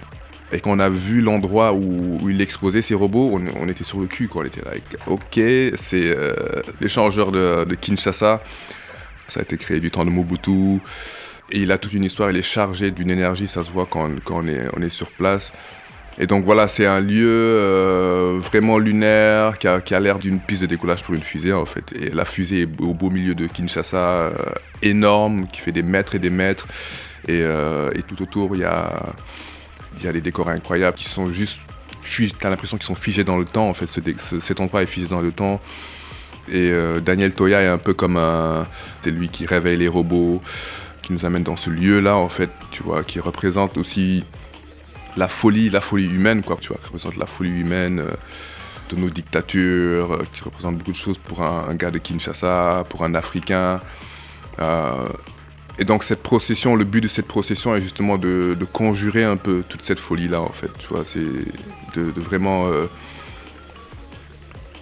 Et 0.52 0.60
quand 0.60 0.70
on 0.70 0.78
a 0.78 0.88
vu 0.88 1.20
l'endroit 1.20 1.72
où, 1.72 2.28
il 2.30 2.40
exposait 2.40 2.82
ses 2.82 2.94
robots, 2.94 3.30
on, 3.32 3.68
était 3.68 3.84
sur 3.84 3.98
le 3.98 4.06
cul. 4.06 4.28
Quoi. 4.28 4.42
On 4.42 4.46
était 4.46 4.60
là, 4.60 4.72
ok, 5.08 5.40
c'est 5.74 6.16
l'échangeur 6.80 7.32
de, 7.32 7.64
de 7.64 7.74
Kinshasa. 7.74 8.40
Ça 9.30 9.40
a 9.40 9.42
été 9.44 9.56
créé 9.56 9.80
du 9.80 9.90
temps 9.90 10.04
de 10.04 10.10
Mobutu. 10.10 10.80
Et 11.52 11.60
il 11.60 11.72
a 11.72 11.78
toute 11.78 11.92
une 11.92 12.04
histoire, 12.04 12.30
il 12.30 12.36
est 12.36 12.42
chargé 12.42 12.90
d'une 12.90 13.10
énergie, 13.10 13.48
ça 13.48 13.62
se 13.62 13.70
voit 13.70 13.86
quand, 13.86 14.08
on, 14.30 14.46
est, 14.46 14.90
sur 14.90 15.10
place. 15.10 15.52
Et 16.18 16.26
donc 16.26 16.44
voilà, 16.44 16.68
c'est 16.68 16.86
un 16.86 17.00
lieu 17.00 17.26
euh, 17.28 18.38
vraiment 18.40 18.78
lunaire 18.78 19.58
qui 19.58 19.66
a, 19.66 20.00
l'air 20.00 20.18
d'une 20.18 20.38
piste 20.38 20.62
de 20.62 20.66
décollage 20.66 21.02
pour 21.02 21.14
une 21.14 21.22
fusée 21.22 21.52
en 21.52 21.66
fait. 21.66 21.92
Et 21.92 22.10
la 22.10 22.24
fusée 22.24 22.62
est 22.62 22.80
au 22.80 22.94
beau 22.94 23.10
milieu 23.10 23.34
de 23.34 23.46
Kinshasa, 23.46 23.96
euh, 23.96 24.32
énorme, 24.82 25.48
qui 25.48 25.60
fait 25.60 25.72
des 25.72 25.82
mètres 25.82 26.14
et 26.14 26.18
des 26.18 26.30
mètres. 26.30 26.68
Et, 27.26 27.40
euh, 27.42 27.90
tout 28.06 28.22
autour, 28.22 28.54
il 28.54 28.60
y 28.60 28.64
a, 28.64 29.12
y 30.02 30.06
a 30.06 30.12
des 30.12 30.20
décors 30.20 30.48
incroyables 30.48 30.96
qui 30.96 31.08
sont 31.08 31.30
juste. 31.30 31.60
Tu 32.02 32.30
as 32.42 32.48
l'impression 32.48 32.76
qu'ils 32.78 32.86
sont 32.86 32.94
figés 32.94 33.24
dans 33.24 33.36
le 33.36 33.44
temps 33.44 33.68
en 33.68 33.74
fait. 33.74 33.88
cet 34.40 34.60
endroit 34.60 34.82
est 34.82 34.86
figé 34.86 35.06
dans 35.06 35.20
le 35.20 35.32
temps. 35.32 35.60
Et 36.50 36.72
euh, 36.72 37.00
Daniel 37.00 37.32
Toya 37.32 37.62
est 37.62 37.68
un 37.68 37.78
peu 37.78 37.94
comme 37.94 38.16
un. 38.16 38.66
C'est 39.02 39.12
lui 39.12 39.28
qui 39.28 39.46
réveille 39.46 39.76
les 39.76 39.88
robots, 39.88 40.42
qui 41.02 41.12
nous 41.12 41.24
amène 41.24 41.44
dans 41.44 41.56
ce 41.56 41.70
lieu-là, 41.70 42.16
en 42.16 42.28
fait, 42.28 42.50
tu 42.72 42.82
vois, 42.82 43.04
qui 43.04 43.20
représente 43.20 43.78
aussi 43.78 44.24
la 45.16 45.28
folie, 45.28 45.70
la 45.70 45.80
folie 45.80 46.06
humaine, 46.06 46.42
quoi, 46.42 46.56
tu 46.60 46.68
vois, 46.68 46.78
qui 46.78 46.86
représente 46.86 47.16
la 47.16 47.26
folie 47.26 47.50
humaine 47.50 48.00
euh, 48.00 48.10
de 48.90 48.96
nos 48.96 49.10
dictatures, 49.10 50.12
euh, 50.12 50.26
qui 50.32 50.42
représente 50.42 50.76
beaucoup 50.76 50.90
de 50.90 50.96
choses 50.96 51.18
pour 51.18 51.40
un, 51.42 51.72
gars 51.76 51.92
de 51.92 51.98
Kinshasa, 51.98 52.84
pour 52.88 53.04
un 53.04 53.14
Africain. 53.14 53.80
Et 55.78 55.84
donc 55.84 56.04
cette 56.04 56.22
procession, 56.22 56.76
le 56.76 56.84
but 56.84 57.00
de 57.00 57.08
cette 57.08 57.26
procession 57.26 57.74
est 57.74 57.80
justement 57.80 58.18
de, 58.18 58.54
conjurer 58.70 59.24
un 59.24 59.36
peu 59.36 59.62
toute 59.66 59.82
cette 59.82 60.00
folie-là, 60.00 60.40
en 60.40 60.52
fait. 60.52 60.70
Tu 60.78 60.88
vois, 60.88 61.04
c'est 61.04 61.20
de, 61.94 62.20
vraiment 62.20 62.68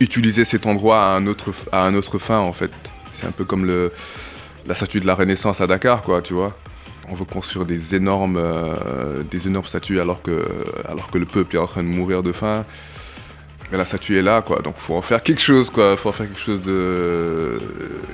utiliser 0.00 0.45
cet 0.45 0.67
endroit 0.67 1.02
à 1.02 1.17
un 1.17 1.26
autre, 1.26 1.50
à 1.73 1.85
un 1.85 1.95
autre 1.95 2.19
fin, 2.19 2.38
en 2.38 2.52
fait. 2.52 2.71
C'est 3.12 3.26
un 3.26 3.33
peu 3.33 3.45
comme 3.45 3.64
le, 3.64 3.93
la 4.67 4.75
statue 4.75 5.00
de 5.00 5.07
la 5.07 5.14
Renaissance 5.14 5.61
à 5.61 5.67
Dakar, 5.67 6.02
quoi, 6.02 6.23
tu 6.23 6.35
vois. 6.35 6.57
On 7.11 7.14
veut 7.14 7.25
construire 7.25 7.64
des 7.64 7.95
énormes, 7.95 8.37
euh, 8.37 9.23
des 9.23 9.47
énormes 9.47 9.64
statues 9.64 10.00
alors 10.00 10.21
que, 10.21 10.45
alors 10.87 11.11
que 11.11 11.19
le 11.19 11.25
peuple 11.25 11.57
est 11.57 11.59
en 11.59 11.67
train 11.67 11.83
de 11.83 11.88
mourir 11.88 12.23
de 12.23 12.33
faim. 12.33 12.64
Mais 13.71 13.78
la 13.78 13.85
statue 13.85 14.19
est 14.19 14.23
là, 14.23 14.43
quoi. 14.43 14.61
Donc, 14.62 14.75
il 14.78 14.83
faut 14.83 14.95
en 14.95 15.02
faire 15.02 15.23
quelque 15.23 15.40
chose, 15.40 15.71
quoi. 15.71 15.93
Il 15.93 15.99
faut 15.99 16.09
en 16.11 16.12
faire 16.12 16.26
quelque 16.26 16.40
chose 16.40 16.62
de, 16.62 17.61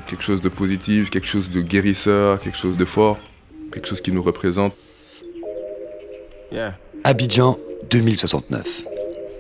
quelque 0.09 0.23
chose 0.23 0.41
de 0.41 0.49
positif, 0.49 1.11
quelque 1.11 1.29
chose 1.29 1.51
de 1.51 1.61
guérisseur, 1.61 2.41
quelque 2.41 2.59
chose 2.59 2.77
de 2.77 2.85
fort, 2.85 3.19
quelque 3.73 3.87
chose 3.87 4.01
qui 4.01 4.13
nous 4.13 4.23
représente. 4.23 4.75
Abidjan 7.05 7.59
2069. 7.91 8.94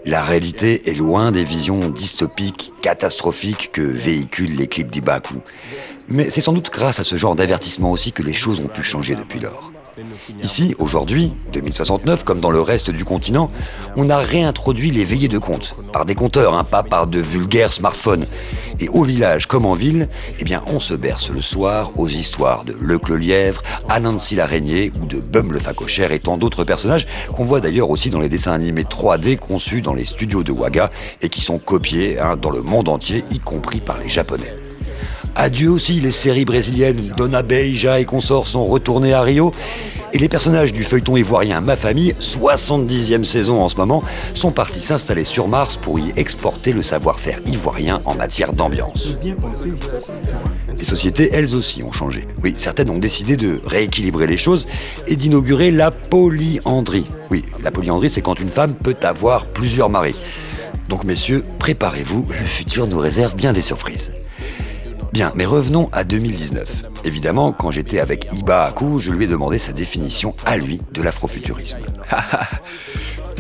La 0.06 0.22
réalité 0.22 0.90
est 0.90 0.94
loin 0.94 1.32
des 1.32 1.44
visions 1.44 1.88
dystopiques, 1.88 2.72
catastrophiques 2.82 3.70
que 3.72 3.80
véhiculent 3.80 4.56
les 4.56 4.66
clips 4.66 4.90
d'Ibaku. 4.90 5.36
Mais 6.08 6.30
c'est 6.30 6.42
sans 6.42 6.52
doute 6.52 6.70
grâce 6.70 7.00
à 7.00 7.04
ce 7.04 7.16
genre 7.16 7.34
d'avertissement 7.34 7.90
aussi 7.90 8.12
que 8.12 8.22
les 8.22 8.34
choses 8.34 8.60
ont 8.60 8.68
pu 8.68 8.82
changer 8.82 9.14
depuis 9.14 9.40
lors. 9.40 9.73
Ici, 10.42 10.74
aujourd'hui, 10.78 11.32
2069, 11.52 12.24
comme 12.24 12.40
dans 12.40 12.50
le 12.50 12.60
reste 12.60 12.90
du 12.90 13.04
continent, 13.04 13.50
on 13.96 14.10
a 14.10 14.18
réintroduit 14.18 14.90
les 14.90 15.04
veillées 15.04 15.28
de 15.28 15.38
compte, 15.38 15.74
par 15.92 16.04
des 16.04 16.16
compteurs, 16.16 16.54
hein, 16.54 16.64
pas 16.64 16.82
par 16.82 17.06
de 17.06 17.20
vulgaires 17.20 17.72
smartphones. 17.72 18.26
Et 18.80 18.88
au 18.88 19.04
village 19.04 19.46
comme 19.46 19.66
en 19.66 19.74
ville, 19.74 20.08
eh 20.40 20.44
bien, 20.44 20.62
on 20.66 20.80
se 20.80 20.94
berce 20.94 21.30
le 21.30 21.40
soir 21.40 21.92
aux 21.96 22.08
histoires 22.08 22.64
de 22.64 22.74
Luc 22.80 23.08
le 23.08 23.16
Lièvre, 23.16 23.62
Anansi 23.88 24.34
l'araignée 24.34 24.90
ou 25.00 25.06
de 25.06 25.20
Bum 25.20 25.52
le 25.52 25.60
Facochère 25.60 26.10
et 26.10 26.18
tant 26.18 26.38
d'autres 26.38 26.64
personnages 26.64 27.06
qu'on 27.32 27.44
voit 27.44 27.60
d'ailleurs 27.60 27.90
aussi 27.90 28.10
dans 28.10 28.20
les 28.20 28.28
dessins 28.28 28.52
animés 28.52 28.82
3D 28.82 29.36
conçus 29.36 29.80
dans 29.80 29.94
les 29.94 30.04
studios 30.04 30.42
de 30.42 30.50
Waga 30.50 30.90
et 31.22 31.28
qui 31.28 31.40
sont 31.40 31.58
copiés 31.58 32.18
hein, 32.18 32.36
dans 32.36 32.50
le 32.50 32.62
monde 32.62 32.88
entier, 32.88 33.22
y 33.30 33.38
compris 33.38 33.80
par 33.80 33.98
les 33.98 34.08
Japonais. 34.08 34.54
Adieu 35.36 35.70
aussi 35.70 36.00
les 36.00 36.12
séries 36.12 36.44
brésiliennes 36.44 37.00
où 37.00 37.14
Donna 37.16 37.42
Beija 37.42 37.98
et 37.98 38.04
consorts 38.04 38.46
sont 38.46 38.64
retournés 38.64 39.12
à 39.12 39.22
Rio. 39.22 39.52
Et 40.12 40.18
les 40.18 40.28
personnages 40.28 40.72
du 40.72 40.84
feuilleton 40.84 41.16
ivoirien 41.16 41.60
Ma 41.60 41.74
Famille, 41.74 42.14
70e 42.20 43.24
saison 43.24 43.60
en 43.60 43.68
ce 43.68 43.74
moment, 43.76 44.04
sont 44.32 44.52
partis 44.52 44.78
s'installer 44.78 45.24
sur 45.24 45.48
Mars 45.48 45.76
pour 45.76 45.98
y 45.98 46.12
exporter 46.14 46.72
le 46.72 46.84
savoir-faire 46.84 47.40
ivoirien 47.46 48.00
en 48.04 48.14
matière 48.14 48.52
d'ambiance. 48.52 49.08
Les 50.78 50.84
sociétés, 50.84 51.30
elles 51.32 51.56
aussi, 51.56 51.82
ont 51.82 51.90
changé. 51.90 52.28
Oui, 52.44 52.54
certaines 52.56 52.90
ont 52.90 52.98
décidé 52.98 53.36
de 53.36 53.60
rééquilibrer 53.66 54.28
les 54.28 54.36
choses 54.36 54.68
et 55.08 55.16
d'inaugurer 55.16 55.72
la 55.72 55.90
polyandrie. 55.90 57.06
Oui, 57.32 57.44
la 57.64 57.72
polyandrie, 57.72 58.08
c'est 58.08 58.22
quand 58.22 58.38
une 58.38 58.50
femme 58.50 58.74
peut 58.74 58.96
avoir 59.02 59.46
plusieurs 59.46 59.90
maris. 59.90 60.14
Donc 60.88 61.02
messieurs, 61.02 61.44
préparez-vous, 61.58 62.26
le 62.28 62.46
futur 62.46 62.86
nous 62.86 62.98
réserve 62.98 63.34
bien 63.34 63.52
des 63.52 63.62
surprises. 63.62 64.12
Bien, 65.14 65.30
mais 65.36 65.44
revenons 65.44 65.88
à 65.92 66.02
2019. 66.02 66.86
Évidemment, 67.04 67.52
quand 67.52 67.70
j'étais 67.70 68.00
avec 68.00 68.26
Iba 68.32 68.64
Akou, 68.64 68.98
je 68.98 69.12
lui 69.12 69.26
ai 69.26 69.28
demandé 69.28 69.58
sa 69.58 69.70
définition 69.70 70.34
à 70.44 70.56
lui 70.56 70.80
de 70.90 71.02
l'afrofuturisme. 71.02 71.78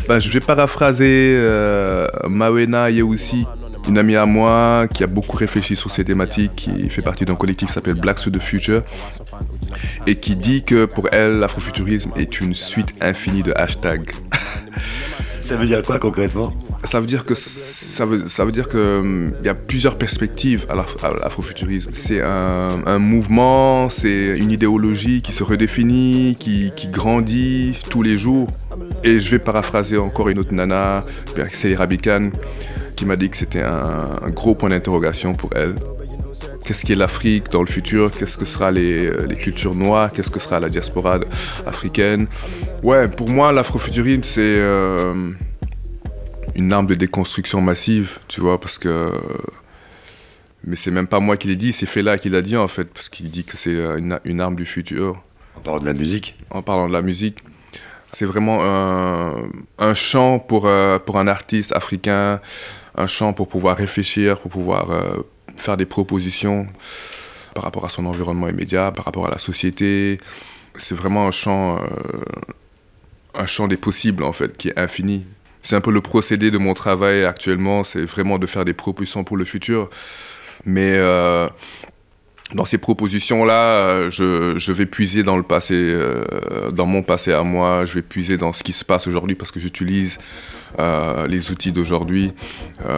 ben, 0.08 0.20
je 0.20 0.30
vais 0.30 0.38
paraphraser 0.38 1.34
euh, 1.36 2.06
Mawena 2.28 2.92
Yehoussi, 2.92 3.44
une 3.88 3.98
amie 3.98 4.14
à 4.14 4.24
moi 4.24 4.86
qui 4.86 5.02
a 5.02 5.08
beaucoup 5.08 5.36
réfléchi 5.36 5.74
sur 5.74 5.90
ces 5.90 6.04
thématiques, 6.04 6.54
qui 6.54 6.88
fait 6.90 7.02
partie 7.02 7.24
d'un 7.24 7.34
collectif 7.34 7.66
qui 7.66 7.74
s'appelle 7.74 7.94
Black 7.94 8.20
to 8.20 8.30
the 8.30 8.38
Future, 8.40 8.84
et 10.06 10.14
qui 10.14 10.36
dit 10.36 10.62
que 10.62 10.84
pour 10.84 11.08
elle, 11.10 11.40
l'afrofuturisme 11.40 12.12
est 12.14 12.40
une 12.40 12.54
suite 12.54 12.94
infinie 13.00 13.42
de 13.42 13.52
hashtags. 13.56 14.12
Ça 15.44 15.56
veut 15.56 15.66
dire 15.66 15.82
quoi 15.84 15.98
concrètement? 15.98 16.52
Ça 16.84 17.00
veut 17.00 17.06
dire 17.06 17.24
que 17.24 17.34
ça 17.34 18.04
veut, 18.04 18.26
ça 18.26 18.44
veut 18.44 18.52
dire 18.52 18.68
que 18.68 19.00
hum, 19.00 19.32
il 19.40 19.46
y 19.46 19.48
a 19.48 19.54
plusieurs 19.54 19.96
perspectives 19.96 20.66
à 20.68 20.74
l'afrofuturisme. 20.74 21.92
C'est 21.94 22.20
un, 22.20 22.98
mouvement, 22.98 23.90
c'est 23.90 24.36
une 24.36 24.50
idéologie 24.50 25.22
qui 25.22 25.32
se 25.32 25.42
redéfinit, 25.42 26.36
qui, 26.38 26.72
grandit 26.90 27.78
tous 27.88 28.02
les 28.02 28.16
jours. 28.16 28.48
Et 29.02 29.18
je 29.18 29.30
vais 29.30 29.38
paraphraser 29.38 29.98
encore 29.98 30.28
une 30.28 30.38
autre 30.38 30.54
nana, 30.54 31.04
c'est 31.52 31.74
Rabikan, 31.74 32.30
qui 32.96 33.04
m'a 33.04 33.16
dit 33.16 33.30
que 33.30 33.36
c'était 33.36 33.62
un, 33.62 34.30
gros 34.30 34.54
point 34.54 34.70
d'interrogation 34.70 35.34
pour 35.34 35.50
elle. 35.54 35.74
Qu'est-ce 36.66 36.84
qu'est 36.84 36.94
l'Afrique 36.94 37.50
dans 37.50 37.60
le 37.60 37.66
futur? 37.66 38.10
Qu'est-ce 38.10 38.38
que 38.38 38.44
sera 38.44 38.70
les, 38.70 39.10
les 39.26 39.36
cultures 39.36 39.74
noires? 39.74 40.12
Qu'est-ce 40.12 40.30
que 40.30 40.40
sera 40.40 40.60
la 40.60 40.68
diaspora 40.68 41.20
africaine? 41.66 42.26
Ouais, 42.82 43.08
pour 43.08 43.28
moi, 43.28 43.52
l'afrofuturisme, 43.52 44.22
c'est 44.22 44.40
euh, 44.40 45.14
une 46.54 46.72
arme 46.72 46.86
de 46.86 46.94
déconstruction 46.94 47.60
massive, 47.60 48.18
tu 48.28 48.40
vois, 48.40 48.60
parce 48.60 48.78
que. 48.78 49.12
Mais 50.66 50.76
c'est 50.76 50.90
même 50.90 51.06
pas 51.06 51.20
moi 51.20 51.36
qui 51.36 51.48
l'ai 51.48 51.56
dit, 51.56 51.72
c'est 51.72 51.86
Fela 51.86 52.16
qui 52.16 52.30
l'a 52.30 52.40
dit 52.40 52.56
en 52.56 52.68
fait, 52.68 52.84
parce 52.84 53.10
qu'il 53.10 53.30
dit 53.30 53.44
que 53.44 53.56
c'est 53.56 53.74
une, 54.24 54.40
arme 54.40 54.56
du 54.56 54.64
futur. 54.64 55.22
En 55.56 55.60
parlant 55.60 55.80
de 55.80 55.86
la 55.86 55.92
musique 55.92 56.36
En 56.50 56.62
parlant 56.62 56.88
de 56.88 56.92
la 56.92 57.02
musique. 57.02 57.42
C'est 58.12 58.24
vraiment 58.24 58.60
un, 58.62 59.34
un 59.78 59.94
chant 59.94 60.38
pour, 60.38 60.66
euh, 60.66 60.98
pour 60.98 61.18
un 61.18 61.26
artiste 61.26 61.72
africain, 61.72 62.40
un 62.94 63.06
chant 63.06 63.32
pour 63.32 63.48
pouvoir 63.48 63.76
réfléchir, 63.76 64.38
pour 64.38 64.52
pouvoir 64.52 64.90
euh, 64.90 65.16
faire 65.56 65.76
des 65.76 65.84
propositions 65.84 66.66
par 67.54 67.64
rapport 67.64 67.84
à 67.84 67.88
son 67.88 68.06
environnement 68.06 68.48
immédiat, 68.48 68.92
par 68.92 69.04
rapport 69.04 69.26
à 69.26 69.30
la 69.30 69.38
société. 69.38 70.20
C'est 70.76 70.94
vraiment 70.94 71.26
un 71.26 71.32
chant, 71.32 71.78
euh, 71.78 71.86
un 73.34 73.46
chant 73.46 73.68
des 73.68 73.76
possibles 73.76 74.22
en 74.22 74.32
fait, 74.32 74.56
qui 74.56 74.68
est 74.68 74.78
infini 74.78 75.26
c'est 75.64 75.74
un 75.74 75.80
peu 75.80 75.90
le 75.90 76.02
procédé 76.02 76.50
de 76.50 76.58
mon 76.58 76.74
travail 76.74 77.24
actuellement, 77.24 77.84
c'est 77.84 78.04
vraiment 78.04 78.38
de 78.38 78.46
faire 78.46 78.64
des 78.64 78.74
propositions 78.74 79.24
pour 79.24 79.38
le 79.38 79.46
futur. 79.46 79.88
Mais 80.66 80.92
euh, 80.92 81.48
dans 82.52 82.66
ces 82.66 82.76
propositions-là, 82.76 84.10
je, 84.10 84.72
vais 84.72 84.86
puiser 84.86 85.22
dans 85.22 85.38
le 85.38 85.42
passé, 85.42 85.74
euh, 85.74 86.70
dans 86.70 86.84
mon 86.84 87.02
passé 87.02 87.32
à 87.32 87.42
moi, 87.42 87.86
je 87.86 87.94
vais 87.94 88.02
puiser 88.02 88.36
dans 88.36 88.52
ce 88.52 88.62
qui 88.62 88.72
se 88.72 88.84
passe 88.84 89.06
aujourd'hui 89.06 89.36
parce 89.36 89.50
que 89.50 89.58
j'utilise 89.58 90.18
euh, 90.78 91.26
les 91.28 91.50
outils 91.50 91.72
d'aujourd'hui, 91.72 92.32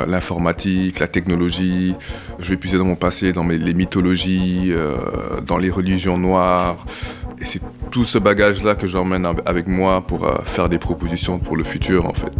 l'informatique, 0.09 0.99
la 0.99 1.09
technologie. 1.09 1.95
Je 2.41 2.51
vais 2.51 2.57
puiser 2.57 2.79
dans 2.79 2.85
mon 2.85 2.97
passé, 2.97 3.33
dans 3.33 3.45
les 3.45 3.75
mythologies, 3.75 4.73
dans 5.47 5.59
les 5.59 5.71
religions 5.71 6.19
noires, 6.19 6.85
et 7.41 7.45
c'est 7.45 7.61
tout 7.91 8.05
ce 8.05 8.19
bagage-là 8.19 8.75
que 8.75 8.87
j'emmène 8.87 9.27
avec 9.45 9.67
moi 9.67 10.01
pour 10.01 10.25
euh, 10.25 10.37
faire 10.45 10.69
des 10.69 10.79
propositions 10.79 11.39
pour 11.39 11.57
le 11.57 11.65
futur, 11.65 12.07
en 12.07 12.15
fait. 12.15 12.33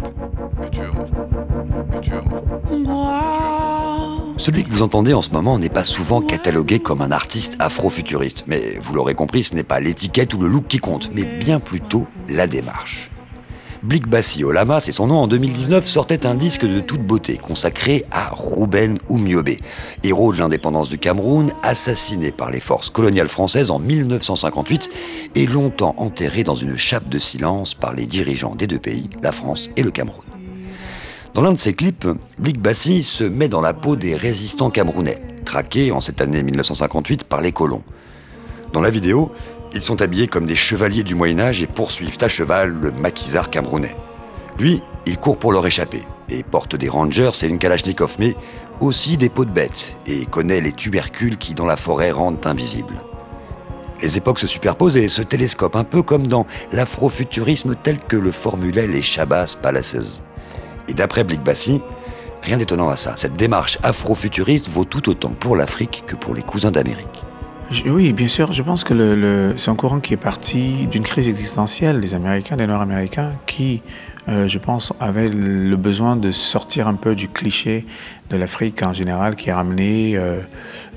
Celui 4.37 4.63
que 4.63 4.69
vous 4.69 4.83
entendez 4.83 5.13
en 5.13 5.21
ce 5.21 5.31
moment 5.31 5.57
n'est 5.57 5.69
pas 5.69 5.83
souvent 5.83 6.21
catalogué 6.21 6.79
comme 6.79 7.01
un 7.01 7.11
artiste 7.11 7.55
afrofuturiste. 7.59 8.43
Mais 8.47 8.77
vous 8.79 8.93
l'aurez 8.93 9.15
compris, 9.15 9.43
ce 9.43 9.55
n'est 9.55 9.63
pas 9.63 9.79
l'étiquette 9.79 10.33
ou 10.33 10.39
le 10.39 10.47
look 10.47 10.67
qui 10.67 10.77
compte, 10.77 11.09
mais 11.13 11.23
bien 11.23 11.59
plutôt 11.59 12.05
la 12.29 12.47
démarche. 12.47 13.09
Blikbassi 13.83 14.43
Olama, 14.43 14.79
c'est 14.79 14.91
son 14.91 15.07
nom, 15.07 15.17
en 15.17 15.27
2019 15.27 15.85
sortait 15.85 16.25
un 16.25 16.33
disque 16.33 16.65
de 16.65 16.79
toute 16.79 17.01
beauté 17.01 17.37
consacré 17.37 18.05
à 18.09 18.31
Ruben 18.33 18.97
Oumiobe, 19.09 19.51
héros 20.03 20.33
de 20.33 20.39
l'indépendance 20.39 20.89
du 20.89 20.97
Cameroun, 20.97 21.51
assassiné 21.61 22.31
par 22.31 22.49
les 22.49 22.59
forces 22.59 22.89
coloniales 22.89 23.27
françaises 23.27 23.69
en 23.69 23.77
1958 23.77 24.89
et 25.35 25.45
longtemps 25.45 25.93
enterré 25.97 26.43
dans 26.43 26.55
une 26.55 26.75
chape 26.75 27.07
de 27.07 27.19
silence 27.19 27.75
par 27.75 27.93
les 27.93 28.07
dirigeants 28.07 28.55
des 28.55 28.65
deux 28.65 28.79
pays, 28.79 29.09
la 29.21 29.31
France 29.31 29.69
et 29.77 29.83
le 29.83 29.91
Cameroun. 29.91 30.25
Dans 31.35 31.43
l'un 31.43 31.51
de 31.51 31.57
ses 31.57 31.73
clips, 31.73 32.07
Blikbassi 32.39 33.03
se 33.03 33.23
met 33.23 33.47
dans 33.47 33.61
la 33.61 33.73
peau 33.73 33.95
des 33.95 34.15
résistants 34.15 34.71
camerounais, 34.71 35.21
traqués 35.45 35.91
en 35.91 36.01
cette 36.01 36.19
année 36.19 36.41
1958 36.41 37.25
par 37.25 37.41
les 37.41 37.51
colons. 37.51 37.83
Dans 38.73 38.81
la 38.81 38.89
vidéo, 38.89 39.31
ils 39.77 39.83
sont 39.83 40.01
habillés 40.01 40.27
comme 40.27 40.47
des 40.47 40.55
chevaliers 40.55 41.03
du 41.03 41.13
Moyen 41.13 41.37
Âge 41.39 41.61
et 41.61 41.67
poursuivent 41.67 42.17
à 42.21 42.27
cheval 42.27 42.71
le 42.71 42.91
maquisard 42.91 43.51
camerounais. 43.51 43.95
Lui, 44.57 44.81
il 45.05 45.19
court 45.19 45.37
pour 45.37 45.51
leur 45.51 45.67
échapper 45.67 46.01
et 46.29 46.41
porte 46.41 46.75
des 46.75 46.89
rangers 46.89 47.29
et 47.43 47.45
une 47.45 47.59
kalachnikov, 47.59 48.15
mais 48.17 48.35
aussi 48.79 49.17
des 49.17 49.29
peaux 49.29 49.45
de 49.45 49.51
bêtes 49.51 49.95
et 50.07 50.25
connaît 50.25 50.61
les 50.61 50.73
tubercules 50.73 51.37
qui 51.37 51.53
dans 51.53 51.67
la 51.67 51.77
forêt 51.77 52.09
rendent 52.09 52.45
invisibles. 52.47 52.95
Les 54.01 54.17
époques 54.17 54.39
se 54.39 54.47
superposent 54.47 54.97
et 54.97 55.07
se 55.07 55.21
télescopent 55.21 55.75
un 55.75 55.83
peu 55.83 56.01
comme 56.01 56.25
dans 56.25 56.47
l'afrofuturisme 56.73 57.75
tel 57.75 57.99
que 57.99 58.17
le 58.17 58.31
formulaient 58.31 58.87
les 58.87 59.03
Shabazz 59.03 59.59
Palaces. 59.61 60.23
Et 60.87 60.93
d'après 60.95 61.23
Blikbassi, 61.23 61.81
rien 62.41 62.57
d'étonnant 62.57 62.89
à 62.89 62.95
ça. 62.95 63.13
Cette 63.15 63.35
démarche 63.35 63.77
afrofuturiste 63.83 64.69
vaut 64.69 64.85
tout 64.85 65.07
autant 65.07 65.33
pour 65.39 65.55
l'Afrique 65.55 66.03
que 66.07 66.15
pour 66.15 66.33
les 66.33 66.41
cousins 66.41 66.71
d'Amérique. 66.71 67.26
Oui, 67.85 68.13
bien 68.13 68.27
sûr. 68.27 68.53
Je 68.53 68.63
pense 68.63 68.83
que 68.83 68.93
le, 68.93 69.53
c'est 69.57 69.69
un 69.69 69.75
courant 69.75 69.99
qui 69.99 70.13
est 70.13 70.17
parti 70.17 70.87
d'une 70.87 71.03
crise 71.03 71.27
existentielle 71.27 71.99
des 71.99 72.13
Américains, 72.13 72.55
des 72.55 72.65
Nord-Américains, 72.65 73.33
qui, 73.45 73.81
euh, 74.29 74.47
je 74.47 74.57
pense, 74.57 74.93
avaient 75.01 75.27
le 75.27 75.75
besoin 75.75 76.15
de 76.15 76.31
sortir 76.31 76.87
un 76.87 76.93
peu 76.93 77.13
du 77.13 77.27
cliché 77.27 77.85
de 78.29 78.37
l'Afrique 78.37 78.81
en 78.83 78.93
général, 78.93 79.35
qui 79.35 79.49
est 79.49 79.53
ramené 79.53 80.13
euh, 80.15 80.39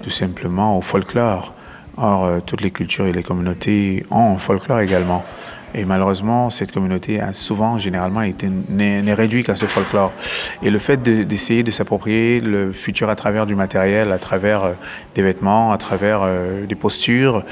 tout 0.03 0.11
simplement 0.11 0.79
au 0.79 0.81
folklore 0.81 1.55
Or, 2.03 2.41
toutes 2.47 2.63
les 2.63 2.71
cultures 2.71 3.07
et 3.07 3.13
les 3.13 3.23
communautés 3.23 4.07
ont 4.11 4.35
un 4.35 4.39
folklore 4.39 4.81
également. 4.81 5.23
Et 5.75 5.85
malheureusement, 5.85 6.51
cette 6.51 6.73
communauté 6.73 7.21
a 7.21 7.33
souvent, 7.33 7.79
généralement, 7.79 8.23
été 8.23 8.49
n'est 8.69 9.15
réduite 9.15 9.47
qu'à 9.47 9.57
ce 9.57 9.67
folklore. 9.67 10.13
Et 10.63 10.71
le 10.71 10.79
fait 10.79 11.03
d'essayer 11.03 11.63
de, 11.63 11.71
s'approprier 11.71 12.41
le 12.41 12.73
futur 12.73 13.09
à 13.09 13.17
travers 13.17 13.47
du 13.47 13.55
matériel, 13.55 14.13
à 14.13 14.19
travers 14.19 14.65
euh, 14.65 14.73
des 15.15 15.23
vêtements, 15.23 15.73
à 15.73 15.79
travers 15.79 16.21
euh, 16.23 16.67
des 16.67 16.75
postures, 16.75 17.45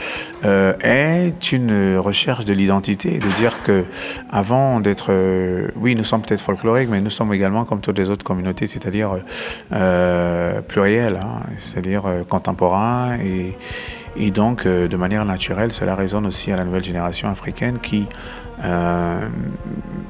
euh, 0.45 0.73
est 0.83 1.53
une 1.53 1.97
recherche 1.99 2.45
de 2.45 2.53
l'identité, 2.53 3.19
de 3.19 3.29
dire 3.37 3.63
que 3.63 3.85
avant 4.31 4.81
d'être, 4.81 5.13
oui, 5.77 5.95
nous 5.95 6.05
sommes 6.05 6.23
peut-être 6.23 6.41
folkloriques, 6.41 6.89
mais 6.91 7.01
nous 7.01 7.11
sommes 7.11 7.33
également 7.33 7.65
comme 7.65 7.81
toutes 7.81 7.99
les 7.99 8.11
autres 8.11 8.25
communautés, 8.25 8.67
c'est-à-dire 8.67 9.17
pluriels, 10.69 11.21
hein, 11.23 11.43
c'est-à-dire 11.59 12.05
contemporains 12.29 13.17
et 13.19 13.57
et 14.19 14.31
donc, 14.31 14.67
euh, 14.67 14.89
de 14.89 14.97
manière 14.97 15.25
naturelle, 15.25 15.73
cela 15.73 15.95
résonne 15.95 16.27
aussi 16.27 16.51
à 16.51 16.57
la 16.57 16.65
nouvelle 16.65 16.83
génération 16.83 17.29
africaine 17.29 17.79
qui 17.81 18.07
euh, 18.65 19.29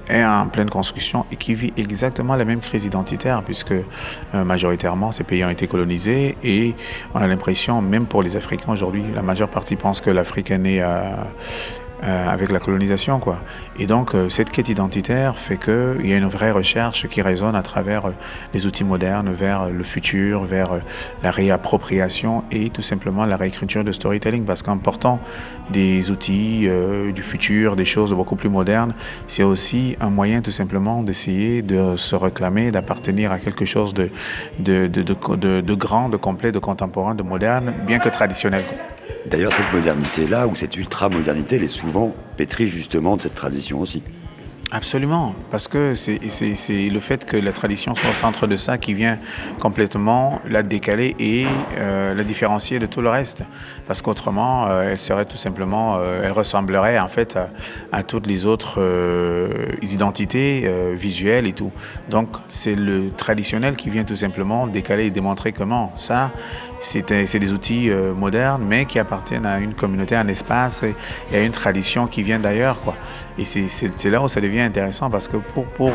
est 0.09 0.25
en 0.25 0.49
pleine 0.49 0.71
construction 0.71 1.27
et 1.31 1.37
qui 1.37 1.55
vit 1.55 1.73
exactement 1.77 2.35
la 2.35 2.47
même 2.47 2.61
crise 2.61 2.87
identitaire, 2.87 3.42
puisque 3.42 3.73
euh, 3.73 4.44
majoritairement 4.44 5.12
ces 5.12 5.25
pays 5.25 5.44
ont 5.44 5.51
été 5.51 5.66
colonisés 5.66 6.37
et 6.42 6.75
on 7.14 7.21
a 7.21 7.27
l'impression, 7.27 7.83
même 7.83 8.07
pour 8.07 8.23
les 8.23 8.37
Africains 8.37 8.73
aujourd'hui, 8.73 9.05
la 9.14 9.21
majeure 9.21 9.51
partie 9.51 9.77
pense 9.77 10.01
que 10.01 10.11
l'Afrique 10.11 10.51
est 10.51 10.83
avec 12.02 12.50
la 12.50 12.58
colonisation. 12.58 13.18
Quoi. 13.18 13.40
Et 13.78 13.87
donc, 13.87 14.14
euh, 14.14 14.28
cette 14.28 14.50
quête 14.50 14.68
identitaire 14.68 15.38
fait 15.38 15.56
qu'il 15.56 16.06
y 16.06 16.12
a 16.12 16.16
une 16.16 16.28
vraie 16.28 16.50
recherche 16.50 17.06
qui 17.08 17.22
résonne 17.22 17.54
à 17.54 17.62
travers 17.62 18.06
euh, 18.06 18.11
les 18.54 18.66
outils 18.66 18.84
modernes 18.84 19.32
vers 19.32 19.68
le 19.68 19.82
futur, 19.82 20.44
vers 20.44 20.80
la 21.22 21.30
réappropriation 21.30 22.44
et 22.50 22.70
tout 22.70 22.82
simplement 22.82 23.24
la 23.24 23.37
réécriture 23.37 23.84
de 23.84 23.92
storytelling. 23.92 24.44
Parce 24.44 24.62
qu'en 24.62 24.78
portant 24.78 25.20
des 25.70 26.11
outils 26.11 26.66
du 27.14 27.22
futur, 27.22 27.76
des 27.76 27.84
choses 27.84 28.14
beaucoup 28.14 28.37
plus 28.37 28.48
modernes, 28.48 28.94
c'est 29.26 29.42
aussi 29.42 29.96
un 30.00 30.08
moyen 30.08 30.40
tout 30.40 30.50
simplement 30.50 31.02
d'essayer 31.02 31.61
de 31.61 31.96
se 31.96 32.16
réclamer, 32.16 32.70
d'appartenir 32.70 33.32
à 33.32 33.38
quelque 33.38 33.66
chose 33.66 33.92
de, 33.92 34.11
grand, 35.74 36.08
de 36.08 36.16
complet, 36.16 36.52
de 36.52 36.58
contemporain, 36.58 37.14
de 37.14 37.22
moderne, 37.22 37.74
bien 37.87 37.98
que 37.98 38.08
traditionnel. 38.08 38.64
D'ailleurs, 39.27 39.53
cette 39.53 39.73
modernité-là, 39.73 40.47
ou 40.47 40.55
cette 40.55 40.77
ultra-modernité, 40.77 41.57
elle 41.57 41.64
est 41.64 41.68
souvent 41.68 42.14
pétrie 42.37 42.66
justement 42.66 43.16
de 43.16 43.23
cette 43.23 43.35
tradition 43.35 43.81
aussi. 43.81 44.03
Absolument, 44.71 45.35
parce 45.51 45.66
que 45.66 45.94
c'est 45.94 46.18
le 46.90 47.01
fait 47.01 47.25
que 47.25 47.38
la 47.38 47.55
tradition 47.55 47.94
soit 47.94 48.11
au 48.11 48.14
centre 48.14 48.47
de 48.47 48.57
ça 48.57 48.77
qui 48.77 48.92
vient 48.92 49.18
complètement 49.61 50.42
la 50.47 50.62
décaler 50.62 51.16
et 51.18 51.47
euh, 51.79 52.12
la 52.12 52.23
différencier 52.23 52.79
de 52.79 52.85
tout 52.85 53.01
le 53.01 53.09
reste. 53.09 53.42
Parce 53.87 54.03
qu'autrement, 54.03 54.68
euh, 54.68 54.92
elle 54.92 54.99
serait 54.99 55.25
tout 55.25 55.38
simplement, 55.38 55.97
euh, 55.97 56.21
elle 56.23 56.33
ressemblerait 56.33 56.99
en 56.99 57.09
fait 57.09 57.38
à, 57.92 58.03
toutes 58.03 58.27
les 58.27 58.44
autres 58.44 58.79
identités 59.81 60.71
visuelles 60.92 61.47
et 61.47 61.55
tout. 61.55 61.73
Donc 62.11 62.29
c'est 62.51 62.75
le 62.75 63.11
traditionnel 63.16 63.75
qui 63.75 63.88
vient 63.88 64.05
tout 64.05 64.16
simplement 64.16 64.66
décaler 64.66 65.07
et 65.07 65.11
démontrer 65.11 65.53
comment 65.53 65.92
ça, 65.97 66.31
c'est 66.80 67.38
des 67.38 67.52
outils 67.52 67.90
modernes, 68.16 68.64
mais 68.66 68.84
qui 68.84 68.98
appartiennent 68.98 69.46
à 69.46 69.58
une 69.58 69.74
communauté, 69.74 70.14
à 70.14 70.20
un 70.20 70.28
espace 70.28 70.84
et 71.32 71.36
à 71.36 71.40
une 71.40 71.52
tradition 71.52 72.06
qui 72.06 72.22
vient 72.22 72.38
d'ailleurs. 72.38 72.78
Et 73.38 73.44
c'est 73.44 74.10
là 74.10 74.20
où 74.22 74.28
ça 74.28 74.40
devient 74.40 74.60
intéressant 74.60 75.10
parce 75.10 75.28
que 75.28 75.36
pour, 75.36 75.92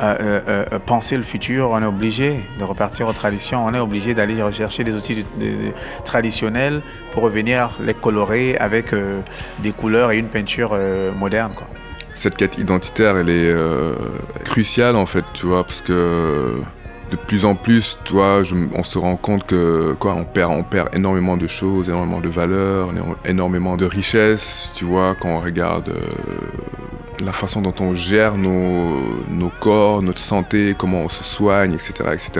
euh, 0.00 0.16
euh, 0.20 0.64
euh, 0.72 0.78
penser 0.84 1.16
le 1.16 1.22
futur, 1.22 1.70
on 1.70 1.80
est 1.80 1.86
obligé 1.86 2.40
de 2.58 2.64
repartir 2.64 3.06
aux 3.06 3.12
traditions, 3.12 3.64
on 3.64 3.72
est 3.74 3.78
obligé 3.78 4.12
d'aller 4.12 4.42
rechercher 4.42 4.82
des 4.82 4.94
outils 4.94 5.24
traditionnels 6.04 6.82
pour 7.12 7.22
revenir 7.22 7.70
les 7.80 7.94
colorer 7.94 8.56
avec 8.56 8.92
des 9.60 9.72
couleurs 9.72 10.10
et 10.10 10.18
une 10.18 10.28
peinture 10.28 10.76
moderne. 11.16 11.52
Cette 12.16 12.36
quête 12.36 12.58
identitaire, 12.58 13.16
elle 13.16 13.30
est 13.30 13.54
cruciale 14.44 14.96
en 14.96 15.06
fait, 15.06 15.24
tu 15.32 15.46
vois, 15.46 15.64
parce 15.64 15.80
que 15.80 16.56
de 17.16 17.20
plus 17.20 17.44
en 17.44 17.54
plus, 17.54 17.98
toi, 18.04 18.42
on 18.74 18.82
se 18.82 18.98
rend 18.98 19.16
compte 19.16 19.44
que 19.46 19.94
quoi, 19.98 20.14
on 20.14 20.24
perd, 20.24 20.52
on 20.52 20.62
perd 20.62 20.88
énormément 20.94 21.36
de 21.36 21.46
choses, 21.46 21.88
énormément 21.88 22.20
de 22.20 22.28
valeurs, 22.28 22.90
énormément 23.24 23.76
de 23.76 23.86
richesses. 23.86 24.70
Tu 24.74 24.84
vois, 24.84 25.14
quand 25.18 25.28
on 25.28 25.40
regarde 25.40 25.90
euh, 25.90 27.24
la 27.24 27.32
façon 27.32 27.60
dont 27.62 27.74
on 27.80 27.94
gère 27.94 28.36
nos, 28.36 28.98
nos, 29.30 29.50
corps, 29.60 30.02
notre 30.02 30.18
santé, 30.18 30.74
comment 30.76 31.02
on 31.02 31.08
se 31.08 31.24
soigne, 31.24 31.74
etc., 31.74 31.92
etc. 32.12 32.30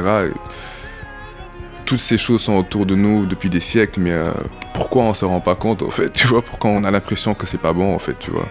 toutes 1.84 2.00
ces 2.00 2.18
choses 2.18 2.42
sont 2.42 2.54
autour 2.54 2.86
de 2.86 2.94
nous 2.94 3.26
depuis 3.26 3.50
des 3.50 3.60
siècles, 3.60 4.00
mais 4.00 4.12
euh, 4.12 4.30
pourquoi 4.72 5.04
on 5.04 5.14
se 5.14 5.24
rend 5.24 5.40
pas 5.40 5.54
compte, 5.54 5.82
en 5.82 5.90
fait, 5.90 6.12
tu 6.14 6.26
vois, 6.26 6.42
pourquoi 6.42 6.70
on 6.70 6.84
a 6.84 6.90
l'impression 6.90 7.34
que 7.34 7.46
c'est 7.46 7.60
pas 7.60 7.72
bon, 7.72 7.94
en 7.94 7.98
fait, 7.98 8.18
tu 8.18 8.30
vois. 8.30 8.48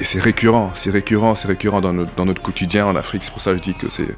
Et 0.00 0.04
c'est 0.04 0.20
récurrent, 0.20 0.72
c'est 0.76 0.90
récurrent, 0.90 1.34
c'est 1.34 1.48
récurrent 1.48 1.80
dans 1.80 1.92
notre, 1.92 2.14
dans 2.14 2.24
notre 2.24 2.42
quotidien 2.42 2.86
en 2.86 2.94
Afrique. 2.94 3.24
C'est 3.24 3.32
pour 3.32 3.40
ça 3.40 3.50
que 3.52 3.58
je 3.58 3.62
dis 3.62 3.74
que 3.74 3.88
c'est 3.88 4.14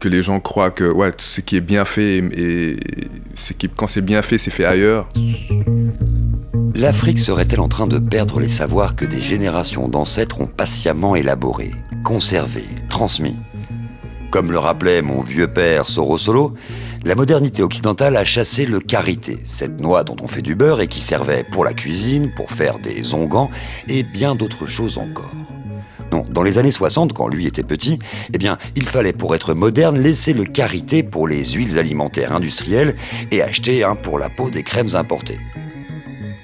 que 0.00 0.08
les 0.08 0.22
gens 0.22 0.40
croient 0.40 0.70
que 0.70 0.90
ouais, 0.90 1.12
ce 1.18 1.40
qui 1.40 1.56
est 1.56 1.60
bien 1.60 1.84
fait 1.84 2.18
et, 2.18 2.76
ce 3.34 3.52
qui, 3.52 3.68
quand 3.68 3.86
c'est 3.86 4.02
bien 4.02 4.22
fait, 4.22 4.38
c'est 4.38 4.50
fait 4.50 4.64
ailleurs. 4.64 5.08
L'Afrique 6.74 7.20
serait-elle 7.20 7.60
en 7.60 7.68
train 7.68 7.86
de 7.86 7.98
perdre 7.98 8.40
les 8.40 8.48
savoirs 8.48 8.96
que 8.96 9.04
des 9.04 9.20
générations 9.20 9.88
d'ancêtres 9.88 10.40
ont 10.40 10.46
patiemment 10.46 11.14
élaborés, 11.14 11.72
conservés, 12.02 12.68
transmis? 12.88 13.36
Comme 14.30 14.50
le 14.50 14.58
rappelait 14.58 15.00
mon 15.00 15.20
vieux 15.20 15.46
père 15.46 15.88
Sorosolo, 15.88 16.54
la 17.04 17.14
modernité 17.14 17.62
occidentale 17.62 18.16
a 18.16 18.24
chassé 18.24 18.66
le 18.66 18.80
karité, 18.80 19.38
cette 19.44 19.78
noix 19.80 20.02
dont 20.02 20.16
on 20.22 20.26
fait 20.26 20.42
du 20.42 20.54
beurre 20.54 20.80
et 20.80 20.88
qui 20.88 21.00
servait 21.00 21.44
pour 21.44 21.64
la 21.64 21.74
cuisine, 21.74 22.32
pour 22.34 22.50
faire 22.50 22.78
des 22.78 23.14
onguents 23.14 23.50
et 23.88 24.02
bien 24.02 24.34
d'autres 24.34 24.66
choses 24.66 24.98
encore. 24.98 25.30
Dans 26.22 26.42
les 26.42 26.58
années 26.58 26.70
60, 26.70 27.12
quand 27.12 27.28
lui 27.28 27.46
était 27.46 27.62
petit, 27.62 27.98
eh 28.32 28.38
bien, 28.38 28.58
il 28.76 28.86
fallait, 28.86 29.12
pour 29.12 29.34
être 29.34 29.54
moderne, 29.54 29.98
laisser 29.98 30.32
le 30.32 30.44
karité 30.44 31.02
pour 31.02 31.26
les 31.26 31.44
huiles 31.44 31.78
alimentaires 31.78 32.32
industrielles 32.32 32.94
et 33.30 33.42
acheter 33.42 33.82
un 33.82 33.96
pour 33.96 34.18
la 34.18 34.28
peau 34.28 34.50
des 34.50 34.62
crèmes 34.62 34.94
importées. 34.94 35.38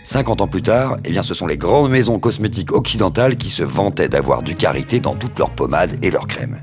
50 0.05 0.41
ans 0.41 0.49
plus 0.49 0.63
tard, 0.63 0.97
eh 1.05 1.11
bien, 1.11 1.23
ce 1.23 1.35
sont 1.35 1.47
les 1.47 1.57
grandes 1.57 1.91
maisons 1.91 2.19
cosmétiques 2.19 2.73
occidentales 2.73 3.37
qui 3.37 3.51
se 3.51 3.63
vantaient 3.63 4.09
d'avoir 4.09 4.43
du 4.43 4.57
karité 4.57 4.99
dans 4.99 5.15
toutes 5.15 5.39
leurs 5.39 5.51
pommades 5.51 5.97
et 6.03 6.11
leurs 6.11 6.27
crèmes. 6.27 6.63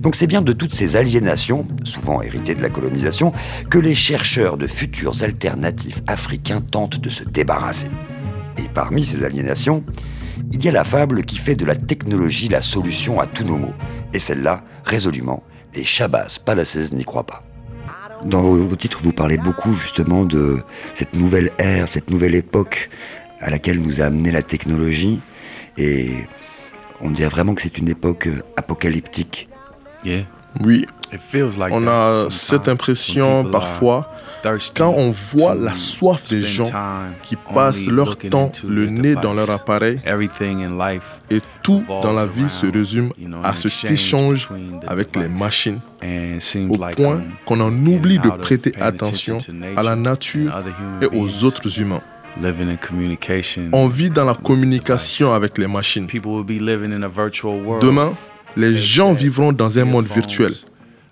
Donc 0.00 0.16
c'est 0.16 0.26
bien 0.26 0.40
de 0.40 0.52
toutes 0.52 0.72
ces 0.72 0.96
aliénations, 0.96 1.66
souvent 1.84 2.22
héritées 2.22 2.54
de 2.54 2.62
la 2.62 2.70
colonisation, 2.70 3.32
que 3.68 3.78
les 3.78 3.94
chercheurs 3.94 4.56
de 4.56 4.66
futurs 4.66 5.22
alternatifs 5.22 6.00
africains 6.06 6.62
tentent 6.62 7.00
de 7.00 7.10
se 7.10 7.22
débarrasser. 7.24 7.88
Et 8.56 8.68
parmi 8.72 9.04
ces 9.04 9.24
aliénations, 9.24 9.84
il 10.52 10.64
y 10.64 10.68
a 10.68 10.72
la 10.72 10.84
fable 10.84 11.24
qui 11.24 11.38
fait 11.38 11.54
de 11.54 11.64
la 11.64 11.76
technologie 11.76 12.48
la 12.48 12.62
solution 12.62 13.20
à 13.20 13.26
tous 13.26 13.44
nos 13.44 13.56
maux. 13.56 13.74
Et 14.12 14.18
celle-là, 14.18 14.64
résolument, 14.84 15.42
les 15.74 15.84
Shabazz 15.84 16.38
Palaces 16.38 16.92
n'y 16.92 17.04
croient 17.04 17.26
pas. 17.26 17.42
Dans 18.24 18.42
vos, 18.42 18.76
titres, 18.76 18.98
vous 19.00 19.12
parlez 19.12 19.38
beaucoup 19.38 19.74
justement 19.74 20.24
de 20.24 20.58
cette 20.92 21.14
nouvelle 21.14 21.50
ère, 21.58 21.88
cette 21.88 22.10
nouvelle 22.10 22.34
époque 22.34 22.90
à 23.40 23.50
laquelle 23.50 23.80
nous 23.80 24.00
a 24.02 24.04
amené 24.04 24.30
la 24.30 24.42
technologie. 24.42 25.20
Et 25.78 26.10
on 27.00 27.10
dirait 27.10 27.30
vraiment 27.30 27.54
que 27.54 27.62
c'est 27.62 27.78
une 27.78 27.88
époque 27.88 28.26
euh, 28.26 28.42
apocalyptique. 28.56 29.48
Oui, 30.60 30.86
on 31.70 31.86
a 31.86 32.28
cette 32.30 32.68
impression 32.68 33.44
parfois 33.50 34.12
quand 34.74 34.94
on 34.96 35.10
voit 35.10 35.54
la 35.54 35.74
soif 35.74 36.28
des 36.28 36.42
gens 36.42 36.70
qui 37.22 37.36
passent 37.36 37.86
leur 37.86 38.16
temps 38.16 38.52
le 38.66 38.86
nez 38.86 39.14
dans 39.14 39.34
leur 39.34 39.50
appareil 39.50 40.00
et 41.30 41.40
tout 41.62 41.84
dans 42.02 42.12
la 42.12 42.26
vie 42.26 42.48
se 42.48 42.66
résume 42.66 43.12
à 43.42 43.54
cet 43.56 43.90
échange 43.90 44.48
avec 44.86 45.16
les 45.16 45.28
machines. 45.28 45.80
Au 46.68 46.78
point 46.94 47.22
qu'on 47.46 47.60
en 47.60 47.86
oublie 47.86 48.18
de 48.18 48.30
prêter 48.30 48.72
attention 48.80 49.38
à 49.76 49.82
la 49.82 49.96
nature 49.96 50.62
et 51.02 51.06
aux 51.16 51.44
autres 51.44 51.80
humains. 51.80 52.00
On 53.72 53.86
vit 53.88 54.10
dans 54.10 54.24
la 54.24 54.34
communication 54.34 55.34
avec 55.34 55.58
les 55.58 55.66
machines. 55.66 56.06
Demain, 57.80 58.12
les 58.56 58.76
gens 58.76 59.12
vivront 59.12 59.52
dans 59.52 59.78
un 59.78 59.84
monde 59.84 60.06
virtuel 60.06 60.52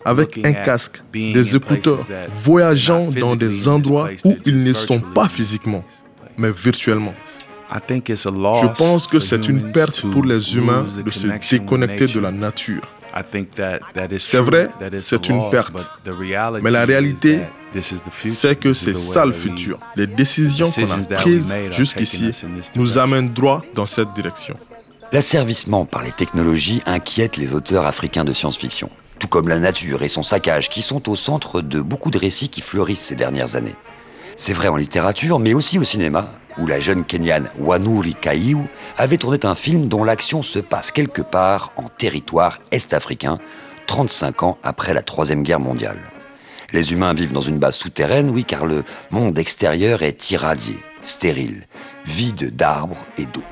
avec 0.04 0.38
un 0.44 0.52
casque, 0.52 1.02
des 1.12 1.56
écouteurs, 1.56 2.06
voyageant 2.32 3.10
dans 3.10 3.36
des 3.36 3.68
endroits 3.68 4.10
où 4.24 4.34
ils 4.44 4.62
ne 4.62 4.72
sont 4.72 5.00
pas 5.00 5.28
physiquement, 5.28 5.84
mais 6.36 6.50
virtuellement. 6.50 7.14
Je 7.70 8.66
pense 8.66 9.06
que 9.06 9.18
c'est 9.18 9.48
une 9.48 9.72
perte 9.72 10.02
pour 10.10 10.24
les 10.24 10.56
humains 10.56 10.86
de 11.04 11.10
se 11.10 11.26
déconnecter 11.50 12.06
de 12.06 12.20
la 12.20 12.30
nature. 12.30 12.80
C'est 14.18 14.40
vrai, 14.40 14.70
c'est 14.98 15.28
une 15.28 15.50
perte. 15.50 15.90
Mais 16.62 16.70
la 16.70 16.84
réalité, 16.84 17.40
c'est 17.80 18.58
que 18.58 18.72
c'est 18.72 18.96
ça 18.96 19.26
le 19.26 19.32
futur. 19.32 19.78
Les 19.96 20.06
décisions 20.06 20.70
qu'on 20.70 20.90
a 20.90 20.98
prises 21.14 21.52
jusqu'ici 21.70 22.30
nous 22.74 22.98
amènent 22.98 23.32
droit 23.32 23.62
dans 23.74 23.86
cette 23.86 24.12
direction. 24.14 24.56
L'asservissement 25.10 25.86
par 25.86 26.02
les 26.02 26.12
technologies 26.12 26.82
inquiète 26.84 27.38
les 27.38 27.54
auteurs 27.54 27.86
africains 27.86 28.24
de 28.24 28.34
science-fiction 28.34 28.90
tout 29.18 29.28
comme 29.28 29.48
la 29.48 29.58
nature 29.58 30.02
et 30.02 30.08
son 30.08 30.22
saccage 30.22 30.70
qui 30.70 30.82
sont 30.82 31.08
au 31.08 31.16
centre 31.16 31.60
de 31.60 31.80
beaucoup 31.80 32.10
de 32.10 32.18
récits 32.18 32.48
qui 32.48 32.60
fleurissent 32.60 33.04
ces 33.04 33.14
dernières 33.14 33.56
années. 33.56 33.74
C'est 34.36 34.52
vrai 34.52 34.68
en 34.68 34.76
littérature, 34.76 35.38
mais 35.38 35.54
aussi 35.54 35.78
au 35.78 35.84
cinéma, 35.84 36.30
où 36.58 36.66
la 36.66 36.80
jeune 36.80 37.04
Kenyane 37.04 37.48
Wanuri 37.58 38.14
Kaiu 38.14 38.58
avait 38.96 39.16
tourné 39.16 39.38
un 39.44 39.54
film 39.54 39.88
dont 39.88 40.04
l'action 40.04 40.42
se 40.42 40.58
passe 40.58 40.90
quelque 40.90 41.22
part 41.22 41.72
en 41.76 41.88
territoire 41.88 42.60
est-africain, 42.70 43.38
35 43.86 44.42
ans 44.42 44.58
après 44.62 44.94
la 44.94 45.02
Troisième 45.02 45.42
Guerre 45.42 45.60
mondiale. 45.60 45.98
Les 46.72 46.92
humains 46.92 47.14
vivent 47.14 47.32
dans 47.32 47.40
une 47.40 47.58
base 47.58 47.76
souterraine, 47.76 48.30
oui, 48.30 48.44
car 48.44 48.66
le 48.66 48.84
monde 49.10 49.38
extérieur 49.38 50.02
est 50.02 50.30
irradié, 50.30 50.76
stérile, 51.02 51.64
vide 52.04 52.54
d'arbres 52.54 53.06
et 53.16 53.24
d'eau. 53.24 53.42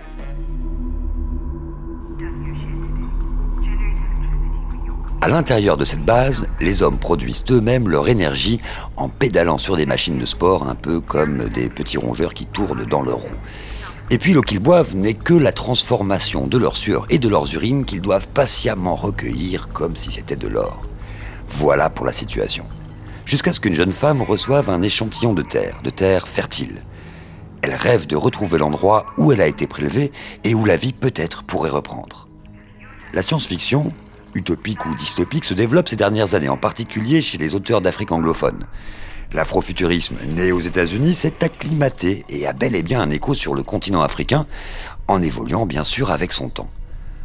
À 5.22 5.28
l'intérieur 5.28 5.78
de 5.78 5.84
cette 5.86 6.04
base, 6.04 6.46
les 6.60 6.82
hommes 6.82 6.98
produisent 6.98 7.42
eux-mêmes 7.50 7.88
leur 7.88 8.08
énergie 8.08 8.60
en 8.96 9.08
pédalant 9.08 9.56
sur 9.56 9.76
des 9.76 9.86
machines 9.86 10.18
de 10.18 10.26
sport, 10.26 10.68
un 10.68 10.74
peu 10.74 11.00
comme 11.00 11.48
des 11.48 11.70
petits 11.70 11.96
rongeurs 11.96 12.34
qui 12.34 12.44
tournent 12.44 12.84
dans 12.84 13.02
leur 13.02 13.18
roue. 13.18 13.40
Et 14.10 14.18
puis 14.18 14.34
l'eau 14.34 14.42
qu'ils 14.42 14.60
boivent 14.60 14.94
n'est 14.94 15.14
que 15.14 15.32
la 15.32 15.52
transformation 15.52 16.46
de 16.46 16.58
leur 16.58 16.76
sueur 16.76 17.06
et 17.08 17.18
de 17.18 17.28
leurs 17.28 17.52
urines 17.54 17.86
qu'ils 17.86 18.02
doivent 18.02 18.28
patiemment 18.28 18.94
recueillir 18.94 19.68
comme 19.70 19.96
si 19.96 20.12
c'était 20.12 20.36
de 20.36 20.48
l'or. 20.48 20.82
Voilà 21.48 21.88
pour 21.88 22.04
la 22.04 22.12
situation. 22.12 22.66
Jusqu'à 23.24 23.54
ce 23.54 23.58
qu'une 23.58 23.74
jeune 23.74 23.94
femme 23.94 24.20
reçoive 24.22 24.68
un 24.68 24.82
échantillon 24.82 25.32
de 25.32 25.42
terre, 25.42 25.80
de 25.82 25.90
terre 25.90 26.28
fertile. 26.28 26.82
Elle 27.62 27.74
rêve 27.74 28.06
de 28.06 28.16
retrouver 28.16 28.58
l'endroit 28.58 29.06
où 29.16 29.32
elle 29.32 29.40
a 29.40 29.48
été 29.48 29.66
prélevée 29.66 30.12
et 30.44 30.54
où 30.54 30.64
la 30.64 30.76
vie 30.76 30.92
peut-être 30.92 31.42
pourrait 31.42 31.70
reprendre. 31.70 32.28
La 33.12 33.22
science-fiction, 33.22 33.92
utopique 34.36 34.86
ou 34.86 34.94
dystopique 34.94 35.44
se 35.44 35.54
développe 35.54 35.88
ces 35.88 35.96
dernières 35.96 36.34
années, 36.34 36.48
en 36.48 36.56
particulier 36.56 37.20
chez 37.20 37.38
les 37.38 37.54
auteurs 37.54 37.80
d'Afrique 37.80 38.12
anglophone. 38.12 38.66
L'afrofuturisme, 39.32 40.16
né 40.28 40.52
aux 40.52 40.60
États-Unis, 40.60 41.14
s'est 41.14 41.42
acclimaté 41.42 42.24
et 42.28 42.46
a 42.46 42.52
bel 42.52 42.76
et 42.76 42.82
bien 42.82 43.00
un 43.00 43.10
écho 43.10 43.34
sur 43.34 43.54
le 43.54 43.62
continent 43.62 44.02
africain, 44.02 44.46
en 45.08 45.22
évoluant 45.22 45.66
bien 45.66 45.84
sûr 45.84 46.10
avec 46.10 46.32
son 46.32 46.48
temps. 46.48 46.70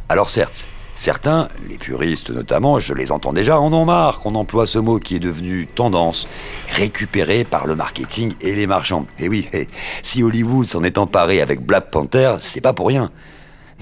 Alors 0.08 0.30
certes, 0.30 0.68
certains, 0.94 1.48
les 1.68 1.78
puristes 1.78 2.30
notamment, 2.30 2.80
je 2.80 2.94
les 2.94 3.12
entends 3.12 3.32
déjà, 3.32 3.60
en 3.60 3.72
ont 3.72 3.84
marre 3.84 4.20
qu'on 4.20 4.34
emploie 4.34 4.66
ce 4.66 4.78
mot 4.78 4.98
qui 4.98 5.16
est 5.16 5.20
devenu 5.20 5.66
tendance, 5.66 6.26
récupéré 6.74 7.44
par 7.44 7.66
le 7.66 7.76
marketing 7.76 8.34
et 8.40 8.54
les 8.54 8.66
marchands. 8.66 9.06
Et 9.18 9.28
oui, 9.28 9.48
si 10.02 10.22
Hollywood 10.22 10.66
s'en 10.66 10.82
est 10.82 10.98
emparé 10.98 11.40
avec 11.40 11.64
Black 11.64 11.90
Panther, 11.90 12.36
c'est 12.40 12.60
pas 12.60 12.72
pour 12.72 12.88
rien. 12.88 13.10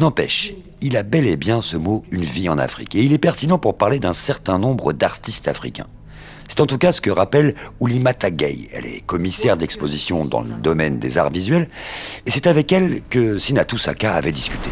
N'empêche, 0.01 0.55
il 0.81 0.97
a 0.97 1.03
bel 1.03 1.27
et 1.27 1.37
bien 1.37 1.61
ce 1.61 1.77
mot 1.77 2.07
une 2.11 2.25
vie 2.25 2.49
en 2.49 2.57
Afrique, 2.57 2.95
et 2.95 3.03
il 3.03 3.13
est 3.13 3.19
pertinent 3.19 3.59
pour 3.59 3.77
parler 3.77 3.99
d'un 3.99 4.15
certain 4.15 4.59
nombre 4.59 4.95
d'artistes 4.95 5.47
africains. 5.47 5.89
C'est 6.49 6.61
en 6.61 6.67
tout 6.67 6.79
cas 6.79 6.91
ce 6.91 7.03
que 7.03 7.11
rappelle 7.11 7.55
Oulimata 7.81 8.31
Gay. 8.31 8.69
Elle 8.73 8.87
est 8.87 9.05
commissaire 9.05 9.59
d'exposition 9.59 10.25
dans 10.25 10.41
le 10.41 10.55
domaine 10.55 10.99
des 10.99 11.19
arts 11.19 11.31
visuels, 11.31 11.69
et 12.25 12.31
c'est 12.31 12.47
avec 12.47 12.73
elle 12.73 13.03
que 13.11 13.39
Sinatou 13.39 13.77
Saka 13.77 14.15
avait 14.15 14.33
discuté. 14.33 14.71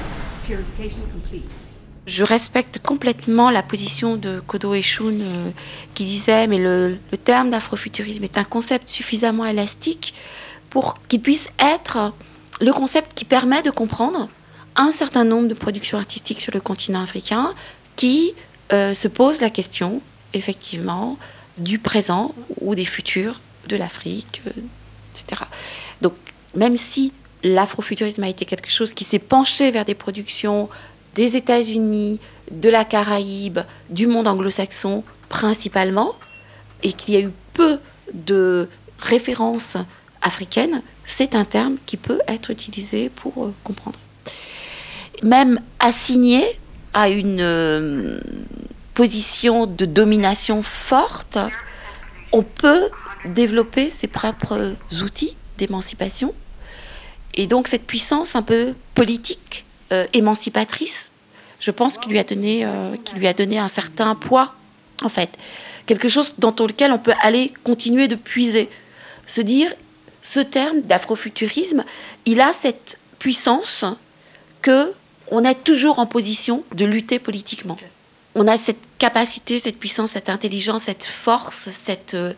Je 2.07 2.25
respecte 2.25 2.79
complètement 2.79 3.51
la 3.51 3.63
position 3.63 4.17
de 4.17 4.41
Kodo 4.41 4.73
Eshun 4.73 5.21
euh, 5.21 5.51
qui 5.93 6.07
disait 6.07 6.47
mais 6.47 6.57
le, 6.57 6.97
le 7.13 7.19
terme 7.19 7.51
d'afrofuturisme 7.51 8.25
est 8.25 8.39
un 8.39 8.45
concept 8.45 8.89
suffisamment 8.89 9.45
élastique 9.45 10.15
pour 10.71 10.99
qu'il 11.07 11.21
puisse 11.21 11.51
être 11.59 12.15
le 12.63 12.73
concept 12.73 13.13
qui 13.13 13.27
permet 13.27 13.61
de 13.61 13.71
comprendre 13.71 14.27
un 14.79 14.93
certain 14.93 15.25
nombre 15.25 15.49
de 15.49 15.55
productions 15.55 15.99
artistiques 15.99 16.41
sur 16.41 16.55
le 16.55 16.61
continent 16.61 17.03
africain 17.03 17.53
qui 17.97 18.33
euh, 18.73 18.95
se 18.95 19.09
posent 19.09 19.41
la 19.41 19.51
question, 19.51 20.01
effectivement, 20.33 21.19
du 21.59 21.79
présent 21.79 22.35
ou 22.61 22.75
des 22.75 22.85
futurs 22.85 23.41
de 23.67 23.77
l'Afrique, 23.77 24.41
euh, 24.47 24.53
etc. 25.11 25.43
Donc, 26.01 26.15
même 26.55 26.77
si 26.77 27.13
l'afrofuturisme 27.43 28.23
a 28.23 28.29
été 28.29 28.45
quelque 28.45 28.71
chose 28.71 28.95
qui 28.95 29.05
s'est 29.05 29.19
penché 29.19 29.71
vers 29.71 29.85
des 29.85 29.95
productions 29.95 30.69
des 31.15 31.37
États-Unis, 31.37 32.21
de 32.53 32.69
la 32.69 32.85
Caraïbe, 32.85 33.59
du 33.91 34.07
monde 34.07 34.29
anglo-saxon 34.29 35.03
principalement, 35.29 36.15
et 36.83 36.93
qu'il 36.93 37.15
y 37.15 37.17
a 37.17 37.21
eu 37.21 37.33
peu 37.53 37.79
de 38.15 38.69
références 39.01 39.77
africaines, 40.23 40.83
c'est 41.05 41.35
un 41.35 41.45
terme 41.45 41.77
qui 41.85 41.97
peut 41.97 42.21
être 42.29 42.51
utilisé 42.51 43.09
pour 43.09 43.47
euh, 43.47 43.55
comprendre 43.65 43.99
même 45.23 45.61
assigné 45.79 46.45
à 46.95 47.09
une 47.09 47.41
euh, 47.41 48.21
position 48.95 49.67
de 49.67 49.85
domination 49.85 50.63
forte, 50.63 51.39
on 52.33 52.43
peut 52.43 52.89
développer 53.25 53.91
ses 53.91 54.07
propres 54.07 54.75
outils 55.03 55.37
d'émancipation. 55.57 56.35
Et 57.35 57.47
donc 57.47 57.69
cette 57.69 57.87
puissance 57.87 58.37
un 58.37 58.43
peu 58.43 58.75
politique, 58.95 59.65
euh, 59.93 60.07
émancipatrice, 60.13 61.13
je 61.61 61.71
pense 61.71 61.99
qu'il 61.99 62.11
lui, 62.13 62.19
a 62.19 62.25
donné, 62.25 62.65
euh, 62.65 62.95
lui 63.17 63.27
a 63.27 63.33
donné 63.35 63.59
un 63.59 63.69
certain 63.69 64.15
poids, 64.15 64.55
en 65.03 65.09
fait. 65.09 65.31
Quelque 65.87 66.09
chose 66.09 66.35
dans 66.39 66.51
lequel 66.51 66.93
on 66.93 66.99
peut 66.99 67.15
aller 67.23 67.53
continuer 67.65 68.09
de 68.09 68.15
puiser. 68.15 68.69
Se 69.27 69.41
dire, 69.41 69.73
ce 70.23 70.41
terme 70.41 70.83
d'afrofuturisme, 70.83 71.85
il 72.27 72.41
a 72.41 72.53
cette 72.53 72.99
puissance 73.19 73.85
que 74.63 74.93
on 75.31 75.43
est 75.45 75.65
toujours 75.65 75.99
en 75.99 76.07
position 76.07 76.65
de 76.75 76.85
lutter 76.85 77.19
politiquement. 77.19 77.77
On 78.35 78.47
a 78.47 78.57
cette 78.57 78.79
capacité, 78.99 79.59
cette 79.59 79.79
puissance, 79.79 80.13
cette 80.13 80.29
intelligence, 80.29 80.85
cette 80.85 81.05
force, 81.05 81.71
cette 81.71 82.15
euh, 82.15 82.35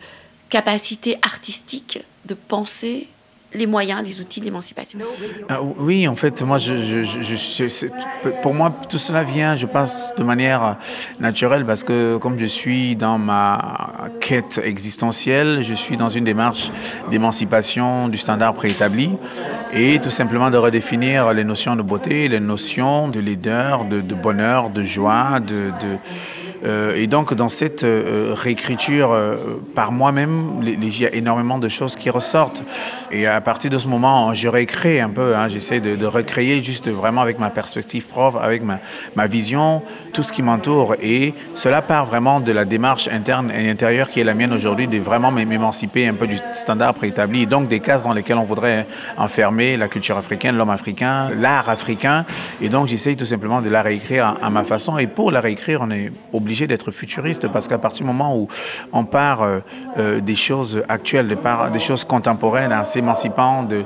capacité 0.49 1.17
artistique 1.21 1.99
de 2.25 2.33
penser 2.33 3.07
les 3.53 3.67
moyens, 3.67 4.01
les 4.03 4.21
outils 4.21 4.41
d'émancipation. 4.41 4.99
Ah, 5.49 5.59
oui, 5.61 6.07
en 6.07 6.15
fait, 6.15 6.41
moi, 6.41 6.57
pour 8.41 8.53
moi, 8.53 8.73
tout 8.89 8.97
cela 8.97 9.23
vient, 9.23 9.55
je 9.55 9.65
pense, 9.65 10.13
de 10.17 10.23
manière 10.23 10.77
naturelle 11.19 11.65
parce 11.65 11.83
que 11.83 12.17
comme 12.17 12.37
je 12.39 12.45
suis 12.45 12.95
dans 12.95 13.17
ma 13.17 14.09
quête 14.19 14.61
existentielle, 14.63 15.63
je 15.63 15.73
suis 15.73 15.97
dans 15.97 16.09
une 16.09 16.23
démarche 16.23 16.71
d'émancipation 17.09 18.07
du 18.07 18.17
standard 18.17 18.53
préétabli 18.53 19.11
et 19.73 19.99
tout 19.99 20.09
simplement 20.09 20.49
de 20.49 20.57
redéfinir 20.57 21.33
les 21.33 21.43
notions 21.43 21.75
de 21.75 21.81
beauté, 21.81 22.27
les 22.27 22.39
notions 22.39 23.09
de 23.09 23.19
leader, 23.19 23.85
de, 23.85 24.01
bonheur, 24.15 24.69
de 24.69 24.83
joie, 24.83 25.39
de 25.39 25.71
euh, 26.63 26.95
et 26.95 27.07
donc, 27.07 27.33
dans 27.33 27.49
cette 27.49 27.83
euh, 27.83 28.33
réécriture 28.35 29.11
euh, 29.11 29.35
par 29.73 29.91
moi-même, 29.91 30.61
il 30.63 30.99
y 30.99 31.05
a 31.05 31.13
énormément 31.13 31.57
de 31.57 31.67
choses 31.67 31.95
qui 31.95 32.09
ressortent. 32.09 32.63
Et 33.11 33.27
à 33.27 33.41
partir 33.41 33.69
de 33.71 33.77
ce 33.77 33.87
moment, 33.87 34.33
je 34.33 34.47
réécris 34.47 34.99
un 34.99 35.09
peu. 35.09 35.35
Hein, 35.35 35.47
J'essaie 35.47 35.79
de, 35.79 36.05
recréer 36.05 36.61
juste 36.61 36.89
vraiment 36.89 37.21
avec 37.21 37.39
ma 37.39 37.49
perspective 37.49 38.05
propre, 38.05 38.39
avec 38.39 38.63
ma 38.63 39.27
vision, 39.27 39.81
tout 40.11 40.23
ce 40.23 40.31
qui 40.31 40.41
m'entoure. 40.41 40.95
Et 41.01 41.33
cela 41.55 41.81
part 41.81 42.05
vraiment 42.05 42.39
de 42.39 42.51
la 42.51 42.65
démarche 42.65 43.07
interne 43.07 43.51
et 43.51 43.69
intérieure 43.69 44.09
qui 44.09 44.19
est 44.19 44.23
la 44.23 44.33
mienne 44.33 44.53
aujourd'hui, 44.53 44.87
de 44.87 44.97
vraiment 44.97 45.31
m'émanciper 45.31 46.07
un 46.07 46.13
peu 46.13 46.27
du 46.27 46.37
standard 46.53 46.93
préétabli. 46.93 47.45
Donc, 47.45 47.67
des 47.67 47.79
cases 47.79 48.03
dans 48.03 48.13
lesquelles 48.13 48.37
on 48.37 48.43
voudrait 48.43 48.85
enfermer 49.17 49.77
la 49.77 49.87
culture 49.87 50.17
africaine, 50.17 50.57
l'homme 50.57 50.69
africain, 50.69 51.29
l'art 51.37 51.69
africain. 51.69 52.25
Et 52.61 52.69
donc, 52.69 52.87
j'essaie 52.87 53.15
tout 53.15 53.25
simplement 53.25 53.61
de 53.61 53.69
la 53.69 53.81
réécrire 53.81 54.37
à, 54.41 54.49
ma 54.49 54.63
façon. 54.63 54.97
Et 54.97 55.07
pour 55.07 55.31
la 55.31 55.41
réécrire, 55.41 55.81
on 55.81 55.91
est 55.91 56.11
obligé 56.33 56.67
d'être 56.67 56.91
futuriste 56.91 57.47
parce 57.47 57.67
qu'à 57.67 57.77
partir 57.77 58.05
du 58.05 58.07
moment 58.07 58.37
où 58.37 58.47
on 58.93 59.05
part 59.05 59.41
euh, 59.41 59.59
euh, 59.97 60.19
des 60.19 60.35
choses 60.35 60.83
actuelles, 60.87 61.27
des, 61.73 61.79
choses 61.79 62.03
contemporaines, 62.03 62.71
assez 62.71 62.99
émancipant 62.99 63.63
de 63.63 63.83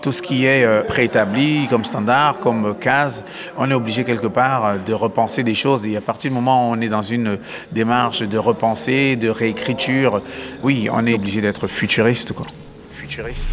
tout 0.00 0.12
ce 0.12 0.22
qui 0.22 0.46
est 0.46 0.64
euh, 0.64 0.82
préétabli 0.82 1.66
comme 1.68 1.84
standard, 1.84 2.40
comme 2.40 2.76
case, 2.78 3.24
on 3.56 3.70
est 3.70 3.74
obligé 3.74 4.04
quelque 4.04 4.26
part 4.26 4.78
de 4.78 4.92
repenser 4.92 5.42
des 5.42 5.54
choses. 5.54 5.86
Et 5.86 5.96
à 5.96 6.00
partir 6.00 6.30
du 6.30 6.34
moment 6.34 6.68
où 6.70 6.74
on 6.74 6.80
est 6.80 6.88
dans 6.88 7.02
une 7.02 7.38
démarche 7.72 8.22
de 8.22 8.38
repenser, 8.38 9.16
de 9.16 9.28
réécriture, 9.28 10.22
oui, 10.62 10.88
on 10.92 11.06
est 11.06 11.14
obligé 11.14 11.40
d'être 11.40 11.66
futuriste. 11.66 12.32
Quoi. 12.32 12.46
Futuriste. 12.94 13.48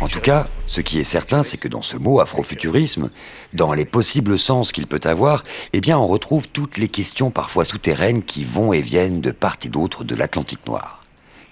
En 0.00 0.08
tout 0.08 0.20
cas, 0.20 0.44
ce 0.66 0.80
qui 0.80 0.98
est 0.98 1.04
certain, 1.04 1.42
c'est 1.42 1.56
que 1.56 1.68
dans 1.68 1.80
ce 1.80 1.96
mot 1.96 2.20
afrofuturisme, 2.20 3.10
dans 3.52 3.72
les 3.72 3.84
possibles 3.84 4.38
sens 4.38 4.72
qu'il 4.72 4.86
peut 4.86 5.00
avoir, 5.04 5.44
eh 5.72 5.80
bien, 5.80 5.98
on 5.98 6.06
retrouve 6.06 6.48
toutes 6.48 6.78
les 6.78 6.88
questions 6.88 7.30
parfois 7.30 7.64
souterraines 7.64 8.22
qui 8.22 8.44
vont 8.44 8.72
et 8.72 8.82
viennent 8.82 9.20
de 9.20 9.30
part 9.30 9.56
et 9.64 9.68
d'autre 9.68 10.04
de 10.04 10.14
l'Atlantique 10.14 10.66
noir. 10.66 11.04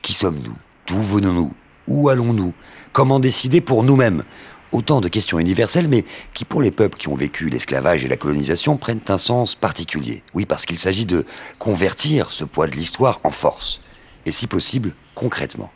Qui 0.02 0.12
sommes-nous? 0.12 0.56
D'où 0.86 1.00
venons-nous? 1.00 1.52
Où 1.86 2.08
allons-nous? 2.08 2.52
Comment 2.92 3.20
décider 3.20 3.62
pour 3.62 3.84
nous-mêmes 3.84 4.22
Autant 4.70 5.00
de 5.00 5.08
questions 5.08 5.38
universelles, 5.38 5.88
mais 5.88 6.04
qui 6.34 6.44
pour 6.44 6.60
les 6.60 6.70
peuples 6.70 6.98
qui 6.98 7.08
ont 7.08 7.14
vécu 7.14 7.48
l'esclavage 7.48 8.04
et 8.04 8.08
la 8.08 8.18
colonisation 8.18 8.76
prennent 8.76 9.00
un 9.08 9.16
sens 9.16 9.54
particulier. 9.54 10.22
Oui, 10.34 10.44
parce 10.44 10.66
qu'il 10.66 10.78
s'agit 10.78 11.06
de 11.06 11.24
convertir 11.58 12.32
ce 12.32 12.44
poids 12.44 12.66
de 12.66 12.72
l'histoire 12.72 13.20
en 13.24 13.30
force. 13.30 13.78
Et 14.26 14.32
si 14.32 14.46
possible, 14.46 14.92
concrètement. 15.14 15.70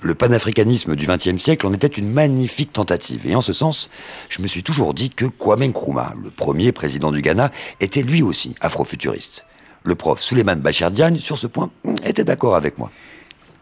Le 0.00 0.14
panafricanisme 0.14 0.96
du 0.96 1.06
XXe 1.06 1.36
siècle 1.36 1.66
en 1.66 1.74
était 1.74 1.86
une 1.86 2.10
magnifique 2.10 2.72
tentative. 2.72 3.26
Et 3.26 3.34
en 3.34 3.42
ce 3.42 3.52
sens, 3.52 3.90
je 4.30 4.40
me 4.40 4.46
suis 4.46 4.62
toujours 4.62 4.94
dit 4.94 5.10
que 5.10 5.26
Kwame 5.26 5.64
Nkrumah, 5.64 6.14
le 6.22 6.30
premier 6.30 6.72
président 6.72 7.12
du 7.12 7.20
Ghana, 7.20 7.52
était 7.80 8.02
lui 8.02 8.22
aussi 8.22 8.54
afrofuturiste. 8.62 9.44
Le 9.82 9.94
prof 9.96 10.22
Suleiman 10.22 10.56
Bachar 10.56 10.92
sur 11.18 11.36
ce 11.36 11.46
point, 11.46 11.70
était 12.04 12.24
d'accord 12.24 12.56
avec 12.56 12.78
moi. 12.78 12.90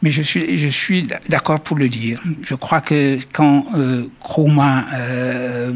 Mais 0.03 0.11
je 0.11 0.23
suis, 0.23 0.59
je 0.59 0.69
suis 0.69 1.07
d'accord 1.29 1.61
pour 1.61 1.77
le 1.77 1.89
dire. 1.89 2.23
Je 2.43 2.55
crois 2.55 2.81
que 2.81 3.19
quand 3.33 3.67
euh, 3.77 4.05
euh 4.95 5.73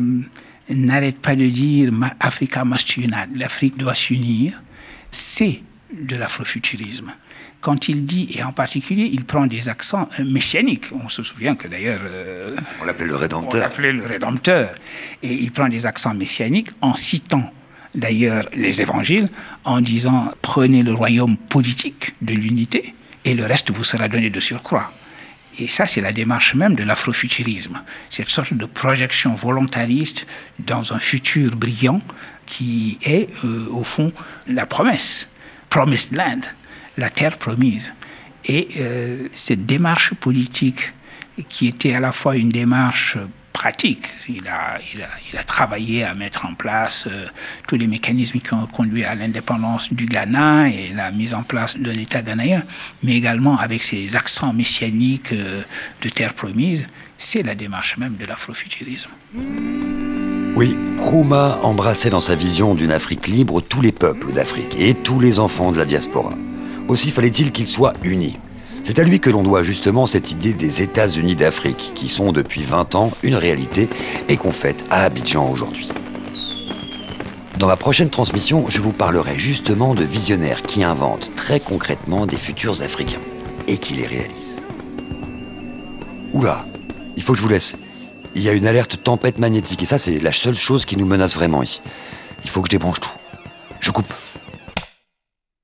n'arrête 0.69 1.19
pas 1.19 1.35
de 1.35 1.47
dire 1.47 1.93
Africa 2.21 2.65
must 2.65 2.97
unite, 2.97 3.31
l'Afrique 3.35 3.77
doit 3.77 3.95
s'unir, 3.95 4.63
c'est 5.11 5.63
de 5.93 6.15
l'afrofuturisme. 6.15 7.13
Quand 7.61 7.89
il 7.89 8.07
dit, 8.07 8.29
et 8.35 8.43
en 8.43 8.53
particulier, 8.53 9.11
il 9.13 9.25
prend 9.25 9.47
des 9.47 9.69
accents 9.69 10.09
euh, 10.19 10.25
messianiques. 10.25 10.87
On 11.05 11.09
se 11.09 11.23
souvient 11.23 11.57
que 11.57 11.69
d'ailleurs. 11.69 12.01
Euh, 12.05 12.57
on 12.81 12.85
l'appelait 12.85 13.07
le 13.07 13.17
Rédempteur. 13.17 13.61
On 13.61 13.65
l'appelait 13.65 13.93
le 13.93 14.07
Rédempteur. 14.07 14.75
Et 15.23 15.35
il 15.35 15.51
prend 15.51 15.69
des 15.69 15.85
accents 15.87 16.15
messianiques 16.15 16.71
en 16.81 16.95
citant 16.95 17.53
d'ailleurs 17.95 18.49
les 18.55 18.81
évangiles, 18.81 19.29
en 19.65 19.81
disant 19.81 20.31
prenez 20.41 20.83
le 20.83 20.95
royaume 20.95 21.37
politique 21.37 22.15
de 22.23 22.35
l'unité 22.35 22.95
et 23.25 23.35
le 23.35 23.45
reste 23.45 23.71
vous 23.71 23.85
sera 23.85 24.09
donné 24.09 24.31
de 24.31 24.41
surcroît. 24.41 24.93
Et 25.59 25.67
ça, 25.67 25.85
c'est 25.87 26.01
la 26.01 26.13
démarche 26.13 26.55
même 26.55 26.75
de 26.75 26.85
l'afrofuturisme, 26.85 27.83
cette 28.09 28.31
sorte 28.31 28.55
de 28.55 28.67
projection 28.67 29.35
volontariste 29.35 30.27
dans 30.59 30.93
un 30.93 30.99
futur 30.99 31.57
brillant 31.57 32.01
qui 32.47 32.99
est, 33.03 33.29
euh, 33.45 33.67
au 33.71 33.85
fond, 33.85 34.13
la 34.49 34.67
promesse, 34.67 35.29
promised 35.69 36.17
land, 36.17 36.41
la 36.97 37.11
terre 37.11 37.37
promise. 37.37 37.93
Et 38.45 38.69
euh, 38.79 39.29
cette 39.35 39.67
démarche 39.67 40.15
politique 40.15 40.93
qui 41.49 41.69
était 41.69 41.95
à 41.95 42.01
la 42.01 42.13
fois 42.13 42.37
une 42.37 42.49
démarche 42.49 43.19
pratique. 43.61 44.07
Il 44.27 44.49
a, 44.49 44.79
il 44.95 45.39
a, 45.39 45.45
travaillé 45.45 46.03
à 46.03 46.15
mettre 46.15 46.47
en 46.47 46.55
place 46.55 47.07
euh, 47.07 47.27
tous 47.69 47.77
les 47.77 47.87
mécanismes 47.87 48.39
qui 48.41 48.55
ont 48.55 48.67
conduit 48.67 49.05
à 49.05 49.15
l'indépendance 49.15 49.93
du 49.93 50.07
Ghana 50.07 50.71
et 50.71 50.93
la 50.95 51.11
mise 51.11 51.35
en 51.35 51.43
place 51.43 51.77
de 51.77 51.91
l'État 51.91 52.23
ghanéen, 52.23 52.63
mais 53.03 53.13
également 53.13 53.59
avec 53.59 53.83
ses 53.83 54.17
accents 54.17 54.55
messianiques 54.55 55.35
euh, 55.35 55.61
de 56.01 56.09
terre 56.09 56.33
promise. 56.33 56.89
C'est 57.19 57.43
la 57.43 57.55
démarche 57.55 57.99
même 57.99 58.17
de 58.17 58.25
l'afrofuturisme. 58.25 59.11
Oui, 60.57 60.79
Nkrumah 60.97 61.59
embrassait 61.63 62.09
dans 62.09 62.23
sa 62.23 62.37
vision 62.37 62.75
d'une 62.75 62.93
Afrique 62.93 63.27
libre 63.27 63.61
tous 63.61 63.83
les 63.83 63.93
peuples 63.93 64.33
d'Afrique 64.33 64.75
et 64.79 64.95
tous 64.95 65.21
les 65.21 65.39
enfants 65.39 65.71
de 65.71 65.77
la 65.77 65.85
diaspora. 65.85 66.33
Aussi 66.89 67.11
fallait-il 67.11 67.53
qu'ils 67.53 67.69
soient 67.69 67.93
unis. 68.05 68.39
C'est 68.85 68.99
à 68.99 69.05
lui 69.05 69.21
que 69.21 69.31
l'on 69.31 69.43
doit 69.43 69.63
justement 69.63 70.07
cette 70.07 70.33
idée 70.33 70.55
des 70.55 70.83
États-Unis 70.83 71.37
d'Afrique, 71.37 71.93
qui 71.95 72.09
sont 72.09 72.33
depuis 72.33 72.63
20 72.63 72.95
ans 72.95 73.13
une 73.23 73.37
réalité 73.37 73.89
et 74.29 74.37
qu'on 74.37 74.53
fête 74.53 74.85
à 74.91 75.05
Abidjan 75.05 75.49
aujourd'hui. 75.49 75.89
Dans 77.59 77.67
ma 77.67 77.77
prochaine 77.77 78.09
transmission, 78.09 78.65
je 78.69 78.81
vous 78.81 78.93
parlerai 78.93 79.39
justement 79.39 79.95
de 79.95 80.03
visionnaires 80.03 80.63
qui 80.63 80.83
inventent 80.83 81.33
très 81.35 81.61
concrètement 81.61 82.27
des 82.27 82.37
futurs 82.37 82.83
Africains 82.83 83.21
et 83.69 83.77
qui 83.77 83.95
les 83.95 84.07
réalisent. 84.07 84.57
Oula, 86.33 86.65
il 87.17 87.23
faut 87.23 87.33
que 87.33 87.39
je 87.39 87.43
vous 87.43 87.51
laisse. 87.51 87.77
Il 88.35 88.43
y 88.43 88.49
a 88.49 88.53
une 88.53 88.67
alerte 88.67 89.03
tempête 89.03 89.39
magnétique 89.39 89.83
et 89.83 89.87
ça 89.87 89.99
c'est 89.99 90.19
la 90.21 90.33
seule 90.33 90.57
chose 90.57 90.85
qui 90.85 90.97
nous 90.97 91.07
menace 91.07 91.35
vraiment 91.35 91.63
ici. 91.63 91.83
Il 92.45 92.51
faut 92.51 92.63
que 92.63 92.69
je 92.69 92.71
débranche 92.71 93.01
tout. 93.01 93.11
Je 93.81 93.91
coupe. 93.91 94.13